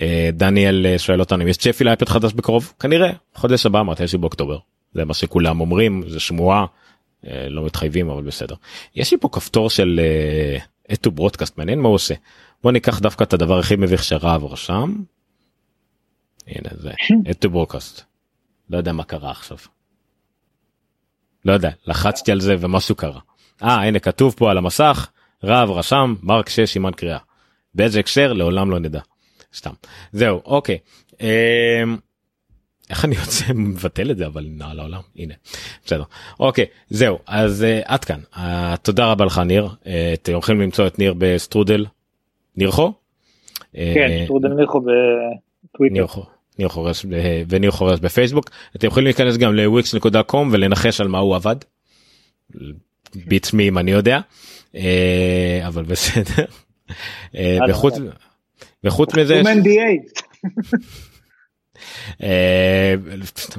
[0.01, 2.73] אה, דניאל שואל אותנו אם יש צ'פי לאייפד חדש בקרוב?
[2.81, 4.59] כנראה חודש הבא מתישהו באוקטובר
[4.95, 6.67] זה מה שכולם אומרים זה שמועה
[7.27, 8.55] אה, לא מתחייבים אבל בסדר
[8.95, 10.01] יש לי פה כפתור של
[10.93, 12.15] אתו ברודקאסט מעניין מה הוא עושה
[12.63, 14.95] בוא ניקח דווקא את הדבר הכי מביך שרב רשם.
[16.47, 16.91] הנה זה
[17.31, 18.03] אתו ברודקאסט.
[18.71, 19.57] לא יודע מה קרה עכשיו.
[21.45, 23.21] לא יודע לחצתי על זה ומשהו קרה.
[23.63, 25.09] אה הנה כתוב פה על המסך
[25.45, 27.19] רב רשם מרק 6 סימן קריאה.
[27.75, 29.01] באיזה הקשר לעולם לא נדע.
[29.55, 29.73] סתם
[30.13, 30.79] זהו אוקיי.
[31.21, 31.97] אמ,
[32.91, 35.35] איך אני יוצא מבטל את זה אבל נע לעולם הנה
[35.85, 36.03] בסדר
[36.41, 38.39] אוקיי זהו אז uh, עד כאן uh,
[38.83, 41.87] תודה רבה לך ניר uh, אתם יכולים למצוא את ניר בסטרודל
[42.57, 42.93] ניר חו?
[43.73, 45.95] כן uh, סטרודל ניר חו בטוויטר.
[45.95, 46.25] ניר חו.
[46.59, 47.07] ניר חורש
[47.49, 51.57] וניר חורש בפייסבוק אתם יכולים להיכנס גם ל Wix.com ולנחש על מה הוא עבד.
[53.15, 54.21] beats me אם אני יודע
[55.67, 56.45] אבל בסדר.
[58.85, 59.43] וחוץ מזה.
[62.23, 62.95] אה,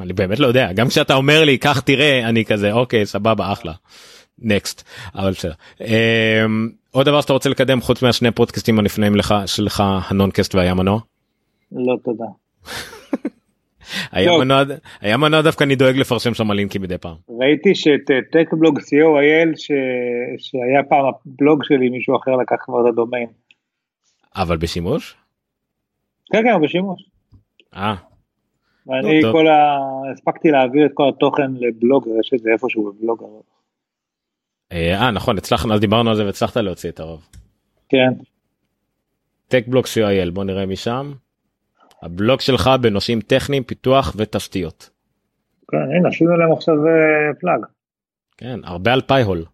[0.01, 3.73] אני באמת לא יודע גם כשאתה אומר לי כך תראה אני כזה אוקיי סבבה אחלה.
[4.41, 4.83] נקסט
[5.15, 5.53] אבל בסדר.
[5.81, 6.45] אה,
[6.91, 10.99] עוד דבר שאתה רוצה לקדם חוץ מהשני פודקאסטים הנפלאים לך שלך הנונקאסט והיה מנוע?
[11.71, 12.25] לא תודה.
[14.11, 14.63] היה מנוע
[15.01, 17.15] היה מנוע דווקא אני דואג לפרשם שם לינקים מדי פעם.
[17.39, 19.57] ראיתי שאת טקבלוג co.il
[20.37, 23.27] שהיה פעם הבלוג שלי מישהו אחר לקח כבר את הדומיין.
[24.35, 25.15] אבל בשימוש?
[26.33, 27.03] כן כן בשימוש.
[27.75, 27.95] אה
[28.87, 29.77] ואני כל ה...
[30.13, 33.25] הספקתי להעביר את כל התוכן לבלוגר, יש את זה איפשהו בבלוגר.
[34.71, 37.27] אה, אה נכון הצלחנו אז דיברנו על זה והצלחת להוציא את הרוב.
[37.89, 38.13] כן.
[39.47, 41.13] טקבלוג co.il בוא נראה משם.
[42.01, 44.89] הבלוג שלך בנושאים טכניים פיתוח ותשתיות.
[45.71, 47.65] כן הנה עשינו להם עכשיו אה, פלאג.
[48.37, 49.45] כן הרבה על פייהול.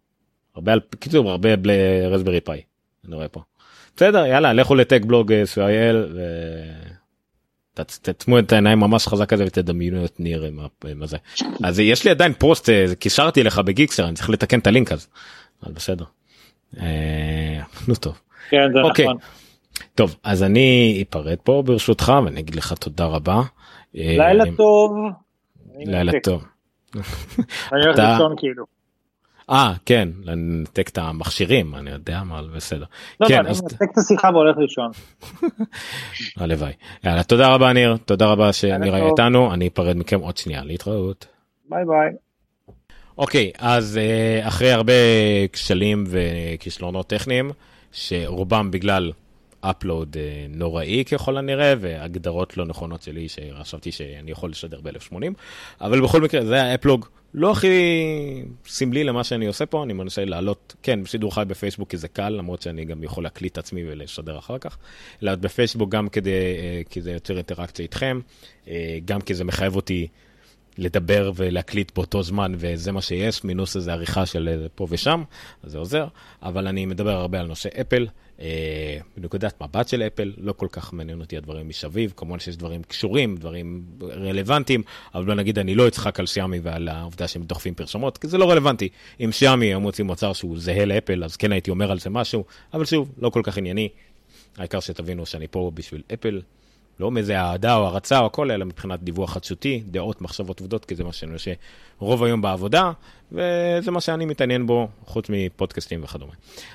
[0.54, 2.62] הרבה על קיצור הרבה ברסברי פאי.
[3.06, 3.40] אני רואה פה.
[3.96, 5.96] בסדר יאללה לכו לטק בלוג co.il.
[6.14, 6.20] ו...
[7.84, 10.44] תעצמו את העיניים ממש חזק כזה ותדמיינו את ניר
[10.90, 11.16] עם הזה.
[11.64, 15.06] אז יש לי עדיין פוסט אה, קישרתי לך בגיקסר אני צריך לתקן את הלינק הזה.
[15.62, 16.04] אז בסדר.
[16.80, 18.20] אה, נו טוב.
[18.50, 19.04] כן זה אוקיי.
[19.04, 19.18] נכון.
[19.94, 23.42] טוב אז אני אפרד פה ברשותך ואני אגיד לך תודה רבה.
[23.94, 24.90] לילה אה, טוב.
[25.78, 26.44] לילה טוב.
[27.72, 28.77] אני הולך לישון כאילו.
[29.50, 32.84] אה כן לנתק את המכשירים אני יודע מה בסדר.
[33.20, 33.60] לא, כן, לא, אז...
[33.60, 34.90] אני מנתק את השיחה והולך לישון.
[36.40, 36.72] הלוואי.
[37.04, 41.26] יאללה תודה רבה ניר תודה רבה שניר היה איתנו אני אפרד מכם עוד שנייה להתראות.
[41.68, 42.12] ביי ביי.
[43.18, 44.92] אוקיי אז אה, אחרי הרבה
[45.52, 47.50] כשלים וכישלונות טכניים
[47.92, 49.12] שרובם בגלל
[49.60, 55.14] אפלוד אה, נוראי ככל הנראה והגדרות לא נכונות שלי שחשבתי שאני יכול לשדר ב-1080
[55.80, 57.68] אבל בכל מקרה זה היה אפלוג לא הכי
[58.66, 62.28] סמלי למה שאני עושה פה אני מנסה לעלות כן בשידור חי בפייסבוק כי זה קל
[62.28, 64.78] למרות שאני גם יכול להקליט את עצמי ולשדר אחר כך.
[65.20, 68.20] לעלות בפייסבוק גם כדי אה, כי זה יותר אינטראקציה איתכם
[68.68, 70.08] אה, גם כי זה מחייב אותי
[70.78, 75.22] לדבר ולהקליט באותו זמן, וזה מה שיש, מינוס איזה עריכה של פה ושם,
[75.62, 76.06] אז זה עוזר,
[76.42, 78.06] אבל אני מדבר הרבה על נושא אפל.
[78.40, 82.82] אה, בנקודת מבט של אפל, לא כל כך מעניין אותי הדברים מסביב, כמובן שיש דברים
[82.82, 84.82] קשורים, דברים רלוונטיים,
[85.14, 88.38] אבל בוא נגיד אני לא אצחק על שיאמי ועל העובדה שהם דוחפים פרשמות, כי זה
[88.38, 88.88] לא רלוונטי.
[89.20, 92.44] אם שיאמי הם מוצאים מוצר שהוא זהה לאפל, אז כן הייתי אומר על זה משהו,
[92.74, 93.88] אבל שוב, לא כל כך ענייני.
[94.56, 96.40] העיקר שתבינו שאני פה בשביל אפל,
[97.00, 100.94] לא מאיזה אהדה או הרצה או הכל, אלא מבחינת דיווח חדשותי, דעות, מחשבות, עובדות, כי
[100.94, 101.52] זה מה שאני עושה
[101.98, 102.92] רוב היום בעבודה,
[103.32, 106.32] וזה מה שאני מתעניין בו, חוץ מפודקאסטים וכדומה.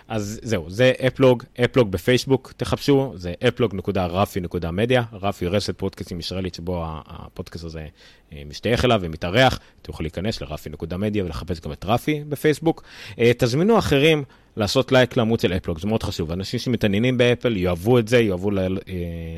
[0.07, 7.65] אז זהו, זה אפלוג, אפלוג בפייסבוק, תחפשו, זה אפלוג.רפי.מדיה, רפי רשת פודקאסטים ישראלית שבו הפודקאסט
[7.65, 7.87] הזה
[8.33, 12.83] אה, משתייך אליו ומתארח, אתם יכולים להיכנס לרפי.מדיה ולחפש גם את רפי בפייסבוק.
[13.19, 14.23] אה, תזמינו אחרים.
[14.57, 16.31] לעשות לייק לעמוד של אפלוג, זה מאוד חשוב.
[16.31, 18.67] אנשים שמתעניינים באפל יאהבו את זה, יאהבו לה, אה,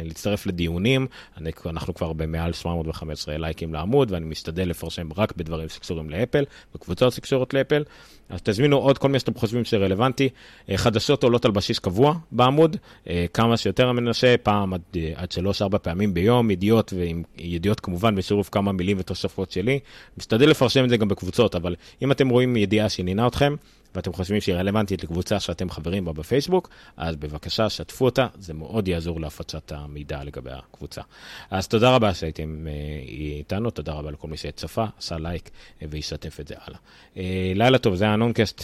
[0.03, 1.07] להצטרף לדיונים.
[1.37, 6.43] אני, אנחנו כבר במעל 715 לייקים לעמוד, ואני משתדל לפרשם רק בדברים שקשורים לאפל,
[6.75, 7.83] בקבוצות שקשורות לאפל.
[8.29, 10.29] אז תזמינו עוד כל מה שאתם חושבים שרלוונטי.
[10.69, 12.77] אה, חדשות עולות על בסיס קבוע בעמוד,
[13.09, 14.81] אה, כמה שיותר מנשה, פעם עד,
[15.15, 19.79] עד שלוש-ארבע פעמים ביום, ידיעות, ועם ידיעות כמובן בשירוף כמה מילים ותוספות שלי.
[20.17, 23.55] משתדל לפרשם את זה גם בקבוצות, אבל אם אתם רואים ידיעה שעניינה אתכם,
[23.95, 28.87] ואתם חושבים שהיא רלוונטית לקבוצה שאתם חברים בה בפייסבוק, אז בבקשה, שתפו אותה, זה מאוד
[28.87, 31.01] יעזור להפצת המידע לגבי הקבוצה.
[31.49, 32.73] אז תודה רבה שהייתם אה,
[33.07, 35.49] איתנו, תודה רבה לכל מי שצפה, עשה לייק
[35.81, 36.79] אה, וישתף את זה הלאה.
[37.17, 38.61] אה, לילה טוב, זה היה נונקאסט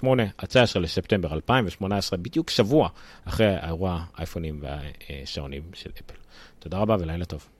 [0.00, 2.88] 008, ה-19 לספטמבר 2018, בדיוק שבוע
[3.24, 6.14] אחרי האירוע האייפונים והשעונים של אפל.
[6.58, 7.55] תודה רבה ולילה טוב.